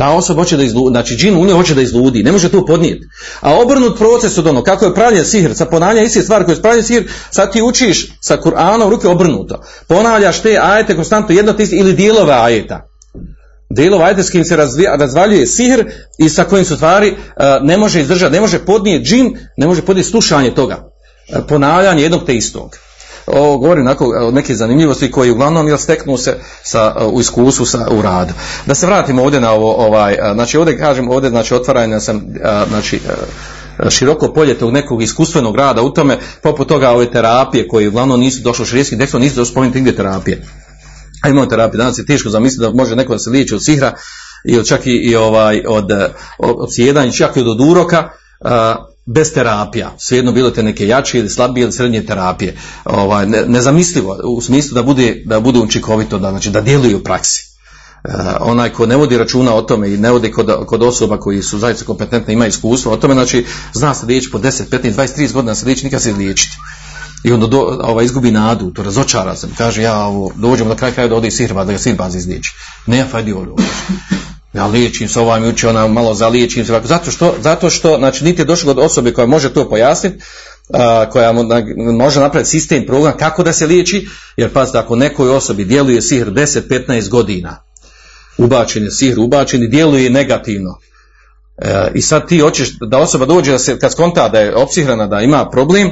[0.00, 2.66] Ta osoba hoće da izludi, znači džin u njoj hoće da izludi, ne može to
[2.66, 3.06] podnijeti.
[3.40, 6.62] A obrnut proces od ono, kako je pravljen sihr, sa ponavljanjem iste stvari koje je
[6.62, 9.62] pravljen sihr, sad ti učiš sa Kur'anom ruke obrnuto.
[9.88, 12.88] Ponavljaš te ajete konstantno jedno te ili dijelove ajeta.
[13.70, 15.84] Dijelove ajete s kojim se razvija, razvaljuje sihr
[16.18, 17.16] i sa kojim su stvari uh,
[17.62, 20.76] ne može izdržati, ne može podnijeti džin, ne može podnijeti slušanje toga.
[21.36, 22.76] Uh, ponavljanje jednog te istog
[23.32, 23.88] ovo govorim
[24.20, 28.32] o neke zanimljivosti koji uglavnom jel steknu se sa, u iskustvu sa, u radu.
[28.66, 32.22] Da se vratimo ovdje na ovo, ovaj, znači ovdje kažem, ovdje znači otvaranje sam,
[32.68, 33.00] znači
[33.88, 38.42] široko polje tog nekog iskustvenog rada u tome, poput toga ove terapije koje uglavnom nisu
[38.42, 40.42] došlo širijskih tekstova, nisu došlo spomenuti nigdje terapije.
[41.22, 43.92] A imamo terapije, danas je teško zamisliti da može neko da se liječi od sihra
[44.44, 45.90] ili čak i, i ovaj, od,
[46.38, 48.08] od, od sjedanja, čak i od uroka,
[49.14, 54.18] bez terapija, svejedno bilo te neke jače ili slabije ili srednje terapije, ovaj, ne, nezamislivo
[54.24, 57.50] u smislu da bude, da bude učinkovito, da, znači da djeluju u praksi.
[58.04, 61.42] Uh, onaj ko ne vodi računa o tome i ne vodi kod, kod osoba koji
[61.42, 65.18] su zaista kompetentne ima iskustvo o tome, znači zna se liječi po 10, 15, 20,
[65.18, 66.56] 30 godina se liječi, nikad se liječiti.
[67.24, 69.48] I onda do, ovaj, izgubi nadu, to razočara se.
[69.58, 72.54] Kaže, ja ovo, dođemo na kraj kraja da ode sihrba, da ga sihrba izliječi.
[72.86, 73.56] Ne, fajdi ovo.
[74.52, 76.80] Ja liječim se, ovaj uči, ona malo zaliječim se.
[76.84, 80.24] Zato što, zato što, znači, niti je došlo od osobe koja može to pojasniti,
[81.10, 81.32] koja
[81.98, 86.30] može napraviti sistem, program kako da se liječi, jer pazite, ako nekoj osobi djeluje sihr
[86.30, 87.62] 10-15 godina,
[88.38, 90.78] ubačen je sihr, ubačen i djeluje negativno,
[91.60, 95.06] E, I sad ti hoćeš da osoba dođe, da se, kad skonta da je opsihrana,
[95.06, 95.90] da ima problem,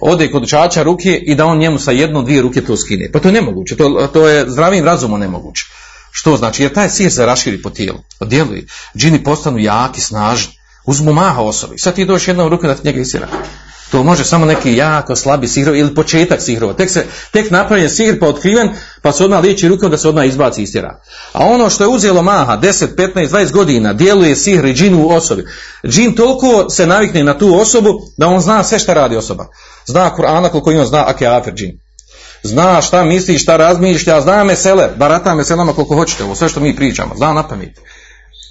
[0.00, 3.10] ode kod učača ruke i da on njemu sa jednom, dvije ruke to skine.
[3.12, 5.64] Pa to je nemoguće, to, to je zdravim razumom nemoguće.
[6.10, 6.62] Što znači?
[6.62, 8.66] Jer taj sihr se raširi po tijelu, djeluje.
[8.96, 10.52] Džini postanu jaki, snažni,
[10.86, 11.78] uzmu maha osobi.
[11.78, 13.28] Sad ti dođeš jednom rukom da ti njega isira.
[13.90, 16.72] To može samo neki jako slabi sihrov ili početak sihrova.
[16.72, 18.70] Tek, se, tek napravljen sihr pa otkriven,
[19.02, 21.00] pa se odmah liječi rukom da se odmah izbaci istjera.
[21.32, 25.08] A ono što je uzelo maha 10, 15, 20 godina, djeluje sihr i džin u
[25.08, 25.46] osobi.
[25.86, 29.46] Džin toliko se navikne na tu osobu da on zna sve šta radi osoba.
[29.86, 31.80] Zna Kur'ana koliko ima zna ake afer džin.
[32.42, 36.76] Zna šta misli, šta razmišlja, zna mesele, barata meselama koliko hoćete, ovo sve što mi
[36.76, 37.80] pričamo, zna na pamet.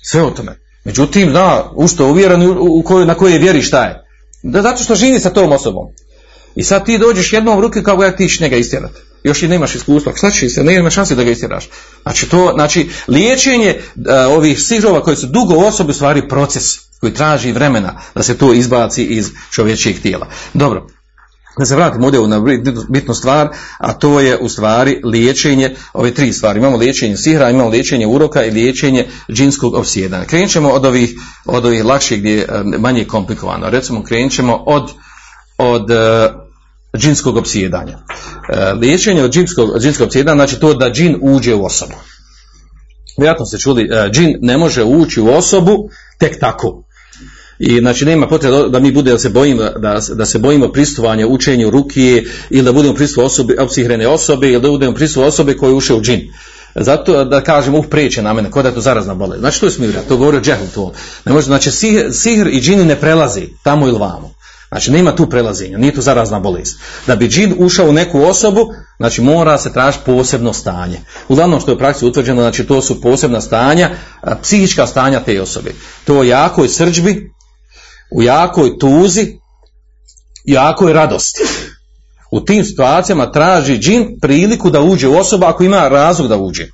[0.04, 0.60] Sve o tome.
[0.84, 4.04] Međutim, zna u što uvjeren, u, kojoj, na kojoj vjeri šta je.
[4.44, 5.88] Da, zato što živi sa tom osobom.
[6.56, 9.00] I sad ti dođeš jednom u ruke kao ga ti ćeš njega istjerati.
[9.24, 10.16] Još i nemaš iskustva.
[10.16, 10.64] Šta će se?
[10.64, 11.70] Nema šanse da ga istjeraš.
[12.04, 16.64] Znači, to, znači, liječenje uh, ovih sihrova koji su dugo u osobi stvari proces
[17.00, 20.28] koji traži vremena da se to izbaci iz čovječijeg tijela.
[20.54, 20.88] Dobro,
[21.60, 22.41] da se vratimo ovdje na
[22.89, 26.60] bitnu stvar, a to je u stvari liječenje, ove tri stvari.
[26.60, 30.26] Imamo liječenje sihra, imamo liječenje uroka i liječenje džinskog obsjedanja.
[30.26, 31.10] Krenut ćemo od ovih,
[31.45, 32.47] od ovih lakših gdje je
[32.80, 33.70] manje komplikovano.
[33.70, 34.91] Recimo krenut ćemo od,
[35.57, 37.97] od uh, džinskog obsjedanja.
[37.97, 41.95] Uh, liječenje od džinskog, džinskog obsjedanja znači to da džin uđe u osobu.
[43.18, 45.89] Vjerojatno ste čuli, džin ne može ući u osobu
[46.20, 46.84] tek tako.
[47.60, 51.28] I znači nema potrebe da mi bude da se bojimo da, da se bojimo pristovanja
[51.28, 55.74] učenju ruke ili da budemo pristup osobe, opsihrene osobe ili da budemo pristup osobe koje
[55.74, 56.34] uše u džin.
[56.76, 59.39] Zato da kažem uh preće na mene, kod je to zarazna bolest.
[59.39, 60.93] Znači to je smira, to govori o džehlu to.
[61.26, 64.34] Ne može, znači sihr, sihr i džini ne prelazi tamo ili vamo.
[64.70, 66.80] Znači nema tu prelazenja, nije tu zarazna bolest.
[67.07, 70.99] Da bi džin ušao u neku osobu, znači mora se tražiti posebno stanje.
[71.28, 73.89] Uglavnom što je u praksi utvrđeno, znači to su posebna stanja,
[74.41, 75.72] psihička stanja te osobe.
[76.05, 77.32] To je jakoj srđbi,
[78.12, 79.39] u jakoj tuzi,
[80.45, 81.41] jakoj radosti.
[82.32, 86.68] U tim situacijama traži džin priliku da uđe u osobu ako ima razlog da uđe.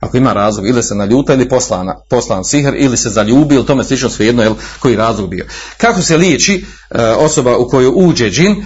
[0.00, 3.84] Ako ima razlog, ili se naljuta ili poslana, poslan sihr, ili se zaljubi, ili tome
[3.84, 5.46] slično svejedno, jel, koji razlog bio.
[5.76, 8.64] Kako se liječi e, osoba u koju uđe džin, e,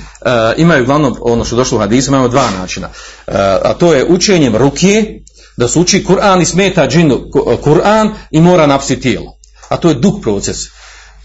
[0.57, 2.87] imaju uglavnom, ono što došlo u hadisu, imamo dva načina.
[2.87, 3.33] E,
[3.65, 5.23] a to je učenjem rukije,
[5.57, 7.21] da se uči Kur'an i smeta džinu
[7.65, 9.37] Kur'an i mora napsiti tijelo.
[9.69, 10.57] A to je dug proces.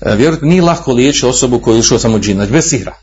[0.06, 2.96] E, vjerujte, nije lako liječiti osobu koju je ušao samo džin, znači bez sihra.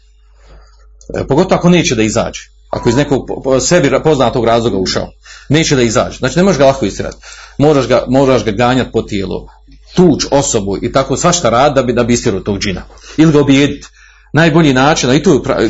[1.15, 2.41] E, pogotovo ako neće da izađe.
[2.71, 3.29] Ako iz nekog
[3.61, 5.09] sebi poznatog razloga ušao.
[5.49, 6.19] Neće da izađe.
[6.19, 7.17] Znači ne možeš ga lako istirati.
[7.59, 9.49] Moraš ga, moraš ga ganjati po tijelu.
[9.95, 12.83] Tuč osobu i tako svašta rad da bi, da bi istirao tog džina.
[13.17, 13.89] Ili ga obijediti.
[14.33, 15.23] Najbolji način, a i je,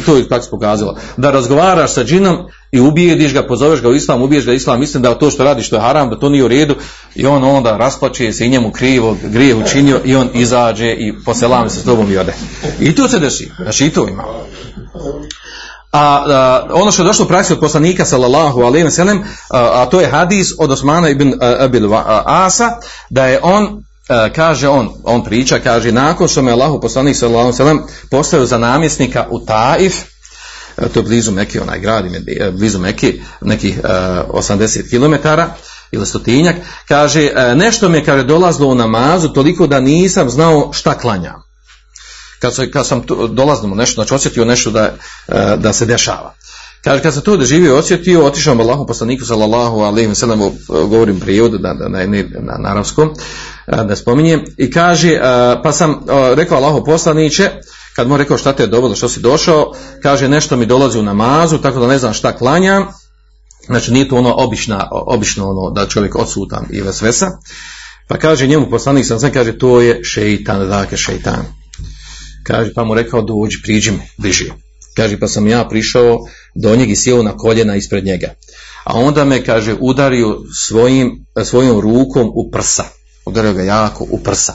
[0.06, 2.36] to je praksa pokazala, da razgovaraš sa džinom
[2.72, 5.44] i ubijediš ga, pozoveš ga u islam, ubiješ ga u islam, mislim da to što
[5.44, 6.74] radiš to je haram, da to nije u redu
[7.14, 11.70] i on onda rasplače se i njemu krivo grije učinio i on izađe i poselami
[11.70, 12.34] se s tobom i ode.
[12.80, 14.24] I to se desi, znači i to ima.
[15.92, 19.18] A, a ono što je došlo u praksi od poslanika sallallahu alejhi ve sellem
[19.50, 21.94] a, a to je hadis od Osmana ibn Abil
[22.24, 22.70] Asa
[23.10, 23.82] da je on
[24.34, 27.80] kaže on on priča kaže nakon što me Allahu poslanik sallallahu alejhi
[28.10, 29.94] postavio za namjesnika u Taif
[30.94, 32.04] to je blizu Mekke, onaj grad,
[32.52, 33.90] blizu Mekke, nekih uh,
[34.42, 35.28] 80 km
[35.90, 36.56] ili stotinjak,
[36.88, 41.42] kaže, nešto mi je kaže, dolazilo u namazu toliko da nisam znao šta klanjam.
[42.38, 43.02] Kad, se, kad sam
[43.74, 44.94] nešto, znači osjetio nešto da,
[45.56, 46.34] da se dešava.
[46.88, 51.62] Kaže, kad sam to doživio osjetio, otišao sam Allahu poslaniku, sallallahu alaihi sallam, govorim prijevod
[51.62, 53.10] na, na, na, na, arabskom,
[53.66, 55.20] da spominjem, i kaže,
[55.62, 56.00] pa sam
[56.36, 57.50] rekao Allahu poslaniće,
[57.96, 59.72] kad mu rekao šta te je dovoljno, što si došao,
[60.02, 62.86] kaže nešto mi dolazi u namazu, tako da ne znam šta klanjam,
[63.66, 67.26] znači nije to ono obična, obično ono da čovjek odsutam i vesvesa,
[68.06, 71.44] pa kaže njemu poslanik sam sam kaže to je šeitan, dakle šeitan.
[72.44, 74.50] Kaže pa mu rekao dođi, priđi mi, bliži.
[74.96, 76.18] Kaže pa sam ja prišao
[76.62, 78.34] do njega i sjeo na koljena ispred njega.
[78.84, 82.84] A onda me, kaže, udario svojim, svojom rukom u prsa.
[83.26, 84.54] Udario ga jako u prsa.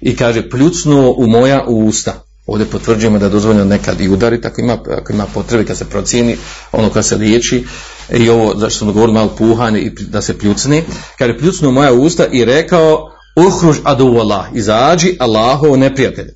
[0.00, 2.24] I kaže, pljucnuo u moja usta.
[2.46, 5.84] Ovdje potvrđujemo da je dozvoljeno nekad i udariti ako ima, ako ima potrebe kad se
[5.84, 6.36] procijeni
[6.72, 7.64] ono kad se liječi
[8.10, 10.82] i ovo zašto smo govorili malo puhanje i da se pljucne.
[11.18, 16.28] Kad je pljucnuo moja usta i rekao uhruž adu Allah, izađi Allahov neprijatelj.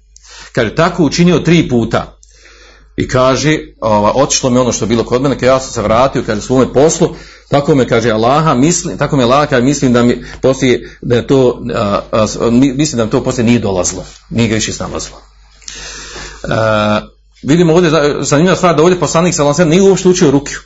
[0.52, 2.15] Kad je tako učinio tri puta,
[2.96, 5.82] i kaže, ova, otišlo mi ono što je bilo kod mene, kad ja sam se
[5.82, 7.08] vratio, kaže, svome poslu,
[7.48, 11.26] tako me kaže Allaha, mislim, tako me Allaha kaže, mislim da mi poslije, da je
[11.26, 15.18] to, a, a, mislim da mi to poslije nije dolazilo, nije ga više snalazilo.
[16.44, 16.48] E,
[17.42, 17.90] vidimo ovdje,
[18.20, 20.58] zanimljiva stvar, da ovdje poslanik sa nije uopšte učio rukiju.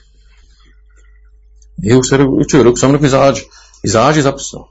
[1.76, 3.42] Nije uopšte učio rukiju, samo rekao izađi,
[3.82, 4.68] izađi zapisno.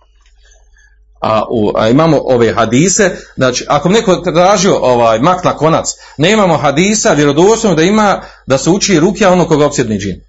[1.21, 5.85] A, u, a imamo ove hadise, znači ako neko tražio ovaj mak na konac,
[6.17, 10.21] nemamo hadisa vjerodostojno da ima da se uči rukija ono koga opsjedni džin.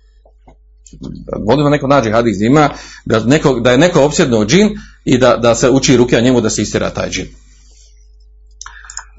[1.46, 2.70] Volimo neko nađe hadis da ima
[3.04, 4.68] da, neko, da je neko opsjedno džin
[5.04, 7.26] i da, da se uči rukija njemu da se istira taj džin.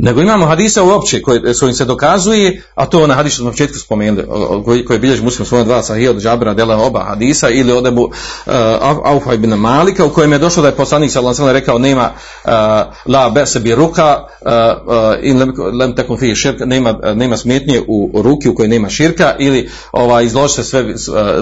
[0.04, 3.52] Nego imamo hadisa uopće koje, s kojim se dokazuje, a to na hadis što smo
[3.52, 4.28] početku spomenuli,
[4.66, 8.02] koji, koji bilježi muslim svojom dva sahih od Džabra dela oba hadisa ili od Ebu
[8.02, 8.12] uh,
[9.04, 12.52] Aufa ibn Malika u kojem je došlo da je poslanik sallallahu rekao nema uh,
[13.06, 14.52] la bese bi ruka uh,
[15.22, 19.70] in lem, lem fi širka, nema, nema smetnje u ruki u kojoj nema širka ili
[19.91, 20.86] ovaj izložite sve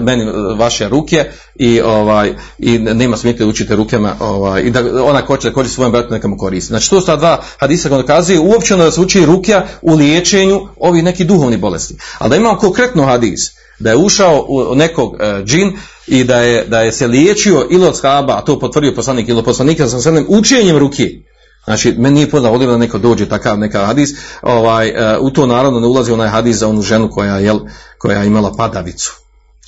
[0.01, 0.25] meni
[0.57, 5.53] vaše ruke i ovaj i nema smetnje učite rukama ovaj i da ona hoće da
[5.53, 6.67] koristi svojom bratu neka koristi.
[6.67, 10.67] Znači to su ta dva hadisa koji dokazuju uopće da se uči rukja u liječenju
[10.79, 11.95] ovih nekih duhovnih bolesti.
[12.17, 15.77] Ali da imamo konkretno hadis, da je ušao u nekog uh, džin
[16.07, 19.43] i da je, da je se liječio ili od skaba, a to potvrdio poslanik ili
[19.43, 21.23] poslanika sa srednjem učenjem ruki.
[21.65, 24.09] Znači, meni nije poznao da neko dođe takav neka hadis,
[24.41, 27.59] ovaj, uh, u to naravno ne ulazi onaj hadis za onu ženu koja, jel,
[27.97, 29.15] koja je imala padavicu.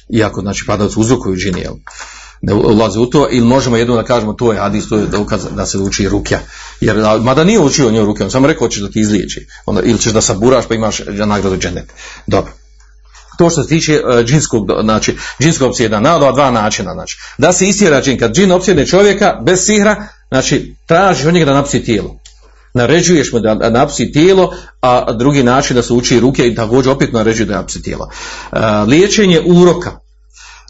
[0.10, 1.74] Iako, znači, padavicu uzrokuju džini, jel
[2.42, 5.42] ne ulazi u to ili možemo jedno da kažemo to je hadis, to je dokaz
[5.56, 6.40] da se uči rukja.
[6.82, 9.48] Jer mada nije učio njoj ruke, on samo rekao hoćeš da ti izliječi.
[9.66, 11.86] Onda, ili ćeš da saburaš pa imaš nagradu dženet.
[12.28, 12.52] Dobro.
[13.38, 17.54] To što se tiče uh, džinskog, znači, džinskog opsjeda, na ova dva načina, znači, da
[17.54, 21.84] se istjera džin, kad džin opsjedne čovjeka bez sihra, znači, tražiš od njega da napsi
[21.84, 22.20] tijelo.
[22.74, 27.14] Naređuješ mu da napsi tijelo, a drugi način da se uči ruke i također opet
[27.14, 28.10] naređuje da napsi tijelo.
[28.52, 30.00] Uh, liječenje uroka,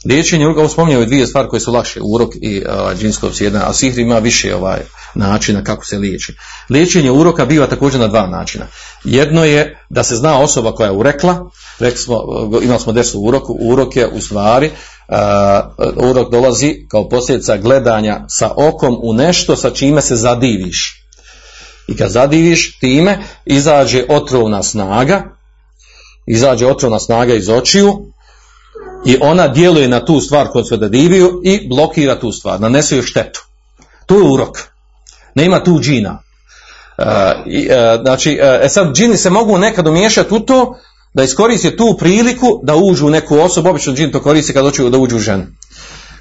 [0.05, 3.99] Liječenje uroka, spominjaju dvije stvari koje su lakše, urok i uh, džinsko opsjedanje, a sihr
[3.99, 4.79] ima više ovaj
[5.15, 6.33] načina kako se liječi.
[6.69, 8.67] Liječenje uroka biva također na dva načina.
[9.03, 11.49] Jedno je da se zna osoba koja je urekla,
[11.79, 12.15] rekli smo,
[12.63, 14.71] imali smo desu uroku, urok je u stvari,
[15.07, 21.05] uh, urok dolazi kao posljedica gledanja sa okom u nešto sa čime se zadiviš.
[21.87, 25.23] I kad zadiviš time, izađe otrovna snaga,
[26.27, 28.11] izađe otrovna snaga iz očiju,
[29.05, 33.05] i ona djeluje na tu stvar koju se dadivio i blokira tu stvar, nanese joj
[33.05, 33.45] štetu.
[34.05, 34.57] To je urok.
[35.35, 36.21] Nema tu džina.
[37.45, 40.77] I, uh, znači, uh, e sad džini se mogu nekad umiješati u to
[41.13, 44.89] da iskoriste tu priliku da uđu u neku osobu, obično džin to koristi kad hoće
[44.89, 45.43] da uđu u ženu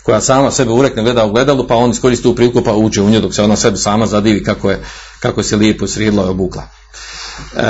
[0.03, 3.11] koja sama sebe urekne gleda u gledalu, pa on iskoristi tu priliku pa uđe u
[3.11, 4.81] nju dok se ona sebi sama zadivi kako je,
[5.21, 6.63] kako se lijepo sridila i obukla.
[7.53, 7.61] Uh,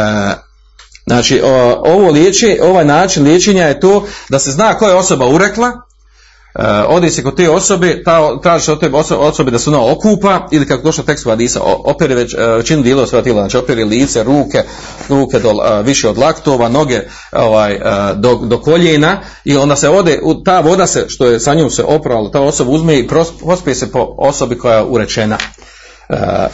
[1.07, 1.41] Znači,
[1.85, 6.65] ovo liječe, ovaj način liječenja je to da se zna koja je osoba urekla, uh,
[6.89, 10.67] ode se kod te osobe, ta, traži od te osobe da se ona okupa, ili
[10.67, 14.63] kako došlo tekst Hadisa, opere već, uh, većinu dijelova svoja tijela, znači opere lice, ruke,
[15.09, 17.01] ruke do, uh, više od laktova, noge
[17.33, 17.81] ovaj,
[18.15, 21.85] do, do koljena, i onda se ode, ta voda se, što je sa njom se
[21.85, 23.09] oprala, ta osoba uzme i
[23.41, 25.39] pospije se po osobi koja je urečena.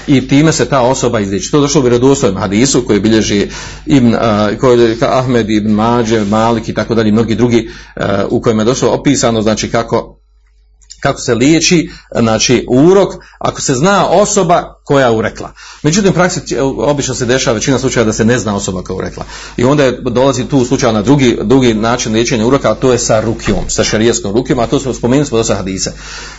[0.06, 1.50] I time se ta osoba izliči.
[1.50, 3.48] To je došlo u vjerodostojnom hadisu koji bilježi
[3.86, 4.14] Ibn,
[4.60, 7.70] koji je Ahmed ibn Mađe, Malik i tako dalje, mnogi drugi
[8.30, 10.20] u kojima je došlo opisano znači kako
[11.06, 11.90] kako se liječi,
[12.20, 15.52] znači urok, ako se zna osoba koja je urekla.
[15.82, 16.40] Međutim, praksi
[16.78, 19.24] obično se dešava većina slučaja da se ne zna osoba koja je urekla.
[19.56, 22.98] I onda je, dolazi tu slučaj na drugi, drugi način liječenja uroka, a to je
[22.98, 25.92] sa rukijom, sa šarijeskom rukijom, a to smo spomenuli smo do sa hadise.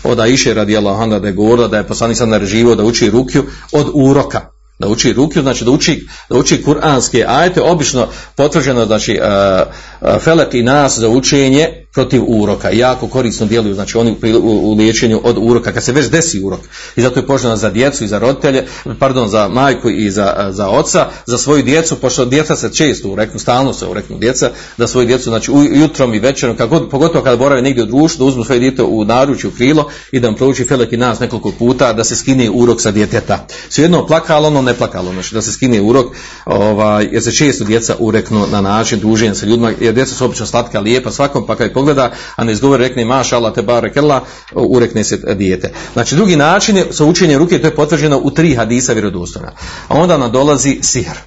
[0.03, 3.43] Od Aisha radi Allah, da je govorila da je poslanik sad nareživo da uči rukiju
[3.71, 9.19] od uroka da uči rukiju, znači da uči, da uči kuranske ajete, obično potvrđeno znači
[9.21, 9.67] uh,
[10.01, 14.71] uh, felet i nas za učenje protiv uroka, jako korisno djeluju, znači oni u, u,
[14.71, 16.59] u liječenju od uroka, kad se već desi urok,
[16.95, 18.65] i zato je poželjeno za djecu i za roditelje,
[18.99, 23.39] pardon, za majku i za, za oca, za svoju djecu, pošto djeca se često ureknu,
[23.39, 27.61] stalno se ureknu djeca, da svoju djecu, znači jutrom i večerom, kako, pogotovo kada borave
[27.61, 30.93] negdje u društvu, da uzmu svoje djete u naručju krilo i da vam prouči felet
[30.93, 33.47] i nas nekoliko puta, da se skine urok sa djeteta.
[33.69, 36.05] Svejedno plakalo, ono ne plakalo, znači da se skine urok,
[36.45, 40.45] ovaj, jer se često djeca ureknu na način druženja sa ljudima, jer djeca su obično
[40.45, 44.21] slatka, lijepa svakom, pa kad pogleda, a ne izgovori, rekne maša Allah te barek Allah,
[44.53, 45.71] urekne se dijete.
[45.93, 49.51] Znači drugi način je sa učenjem ruke, to je potvrđeno u tri hadisa vjerodostojna.
[49.87, 51.17] A onda nam dolazi sihr.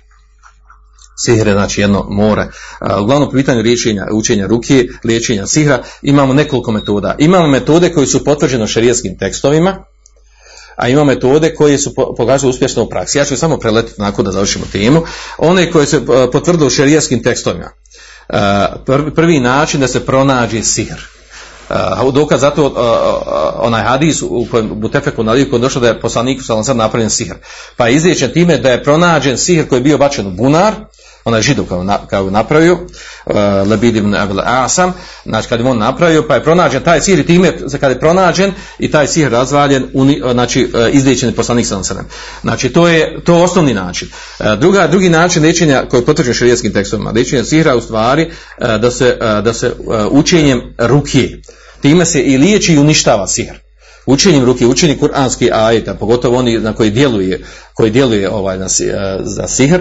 [1.17, 2.49] Sihr je znači jedno more.
[3.03, 7.15] Uglavnom po pitanju liječenja, učenja ruke, liječenja sihra, imamo nekoliko metoda.
[7.19, 9.85] Imamo metode koje su potvrđene šerijskim tekstovima,
[10.77, 13.19] a ima metode koje su pokazali uspješno u praksi.
[13.19, 15.03] Ja ću samo preletiti nakon da završimo temu.
[15.39, 16.01] One koje se
[16.33, 17.71] potvrdili u šerijskim tekstovima.
[18.87, 21.01] Prvi, prvi način da se pronađe sihr.
[21.70, 21.76] Uh,
[22.14, 22.72] dokaz zato uh,
[23.66, 27.35] onaj hadis u kojem Butefeku na liku došlo da je poslanik sam napravljen sihr.
[27.76, 27.95] Pa je
[28.33, 30.74] time da je pronađen sihr koji je bio bačen u bunar,
[31.25, 33.35] onaj židov kao, na, kao napravio, uh,
[33.71, 34.14] Lebid ibn
[34.45, 34.93] Asam,
[35.25, 38.53] znači kad je on napravio, pa je pronađen taj sihr i time, kad je pronađen
[38.79, 41.83] i taj sihr razvaljen, uni, znači uh, izliječen je poslanik sam
[42.43, 44.09] Znači to je to osnovni način.
[44.39, 48.66] Uh, druga, drugi način liječenja koji je potvrđen šerijetskim tekstovima, liječenja sihra u stvari uh,
[48.81, 51.29] da se, uh, da se uh, učenjem ruke,
[51.83, 53.55] time se i liječi i uništava sihr.
[54.07, 57.45] Učenjem ruke, učenjem kuranskih ajeta, pogotovo oni na koji djeluje,
[57.75, 58.66] koji djeluje ovaj, na,
[59.21, 59.81] za sihr,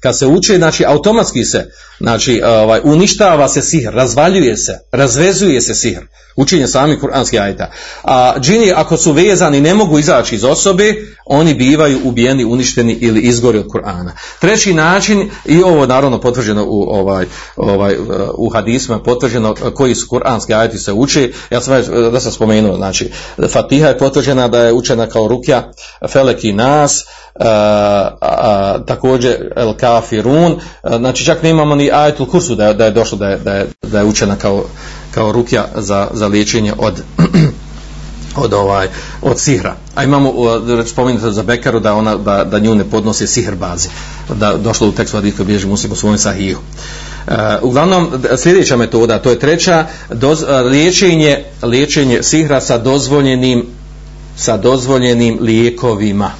[0.00, 1.70] kad se uči, znači automatski se,
[2.00, 6.02] znači ovaj, uništava se sihr, razvaljuje se, razvezuje se sihr,
[6.36, 7.70] učenje sami kuranski ajta.
[8.02, 10.94] A džini ako su vezani ne mogu izaći iz osobe,
[11.28, 14.10] oni bivaju ubijeni, uništeni ili izgori od Kur'ana.
[14.40, 17.26] Treći način, i ovo naravno potvrđeno u, ovaj,
[17.56, 17.96] ovaj,
[18.34, 23.10] u hadisma, potvrđeno koji su kuranski ajti se uče, ja sam da sam spomenuo, znači
[23.52, 25.70] Fatiha je potvrđena da je učena kao rukja,
[26.08, 27.04] Felek i Nas,
[27.40, 30.60] a, a, također El Kafirun,
[30.98, 33.66] znači čak nemamo ni ajetul kursu da je, da je došlo da je, da je,
[33.82, 34.64] da je učena kao,
[35.14, 37.02] kao rukja za, za liječenje od
[38.36, 38.88] od ovaj
[39.22, 39.76] od sihra.
[39.94, 40.32] A imamo
[40.86, 42.84] spomenuto za Bekaru da ona da, da nju ne
[43.26, 43.88] sihr bazi.
[44.34, 46.60] Da došlo u tekstu hadisa bilježi Muslim u svom sahihu.
[47.26, 53.66] Uh, uglavnom sljedeća metoda, to je treća, doz, liječenje liječenje sihra sa dozvoljenim
[54.36, 56.30] sa dozvoljenim lijekovima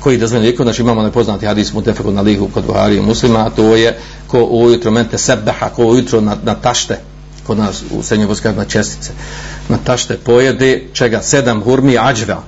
[0.00, 3.50] koji dozvoljeni lijekovi, znači imamo nepoznati hadis mutefeku na lihu kod Buhari i muslima, a
[3.50, 6.98] to je ko ujutro mente sebaha, ko ujutro na, na tašte,
[7.46, 9.12] kod nas u srednjoj na čestice,
[9.68, 12.42] na tašte pojede, čega sedam hurmi ađva,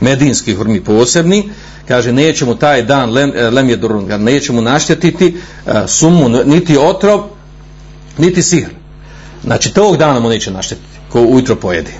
[0.00, 1.50] medinski hurmi posebni,
[1.88, 7.22] kaže nećemo taj dan lem, lem je durun, nećemo naštetiti uh, sumu, niti otrov,
[8.18, 8.70] niti sihr.
[9.44, 11.90] Znači tog dana mu neće naštetiti, ko ujutro pojede.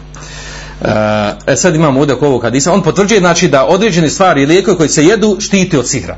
[1.47, 4.89] E sad imamo ovdje ovog hadisa, on potvrđuje znači da određene stvari i lijekovi koji
[4.89, 6.17] se jedu štiti od sihra.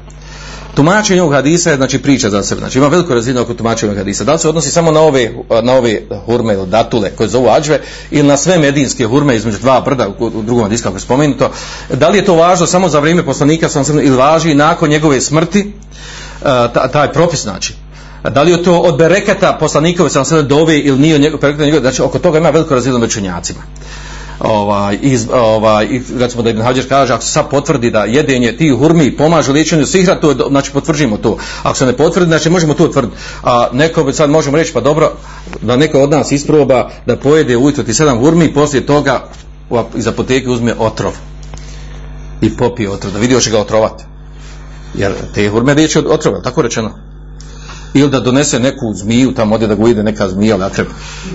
[0.77, 2.59] Tumačenje ovog hadisa je znači priča za sebe.
[2.59, 4.25] Znači ima veliku razinu oko tumačenja ovog hadisa.
[4.25, 7.81] Da li se odnosi samo na ove, na ove hurme ili datule koje zovu ađve
[8.11, 11.51] ili na sve medinske hurme između dva brda u, drugom hadisu kako je spomenuto.
[11.93, 15.73] Da li je to važno samo za vrijeme poslanika sam ili važi nakon njegove smrti
[16.93, 17.75] taj propis znači
[18.31, 22.19] da li je to od bereketa poslanikove sam dove ili nije od njegove, znači oko
[22.19, 23.61] toga ima veliko razinu među učenjacima
[24.41, 28.75] ovaj, iz, ovaj, recimo da Ibn Hađer kaže, ako se sad potvrdi da jedenje tih
[28.79, 31.39] hurmi pomaže liječenju sihra, to je, znači potvržimo to.
[31.63, 33.17] Ako se ne potvrdi, znači možemo to utvrditi.
[33.43, 35.13] A neko bi sad možemo reći, pa dobro,
[35.63, 39.29] da neko od nas isproba da pojede ujutro ti sedam hurmi poslije toga
[39.95, 41.13] iz apoteke uzme otrov.
[42.41, 44.05] I popije otrov, da vidi hoće ga otrovati.
[44.95, 46.91] Jer te hurme riječi od otrova, tako rečeno.
[47.95, 50.91] Ili da donese neku zmiju, tamo ode da ga ujede neka zmija, ali treba,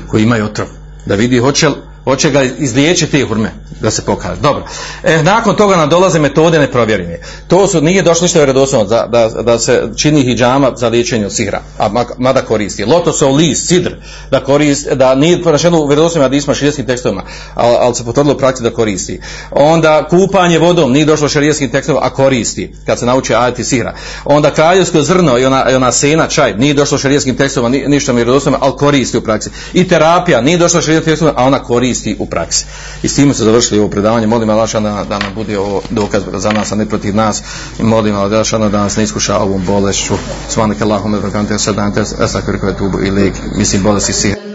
[0.08, 0.68] koji ima otrov.
[1.06, 4.41] Da vidi hoće li hoće ga izliječiti hurme da se pokaže.
[4.41, 4.64] Dobro.
[5.04, 7.20] E, nakon toga nam dolaze metode neprovjerene.
[7.47, 11.36] To su, nije došlo ništa vjerodostojno da, da, da se čini hijama za liječenje od
[11.36, 12.86] sihra, a mada koristi.
[12.86, 13.91] Lotosov list, sidr,
[14.32, 17.24] da koristi, da nije ponašeno u vjerodostojima hadisma širijskim tekstovima,
[17.56, 19.22] ali, ali se potvrdilo u praksi da koristi.
[19.52, 23.95] Onda kupanje vodom, nije došlo širijskim tekstovima, a koristi, kad se nauči ajati sihra.
[24.26, 28.12] Onda kraljevsko zrno i ona, i ona sena, čaj, nije došlo širijskim tekstovima, ni, ništa
[28.12, 29.49] vjerodostojima, ali koristi u praksi.
[29.74, 32.66] I terapija, nije došlo širijskim tekstovima, a ona koristi u praksi.
[33.04, 34.28] I s tim se završili ovo predavanje.
[34.28, 37.44] Molim Allah da, da nam bude ovo dokaz za nas, a ne protiv nas.
[37.80, 40.14] I molim Allah da nas ne iskuša ovom bolešću.
[40.50, 43.34] Svanak Allahum, ebrakante, sedante, esak vrkove tubu i lik.
[43.58, 44.51] Mislim, bolesti si.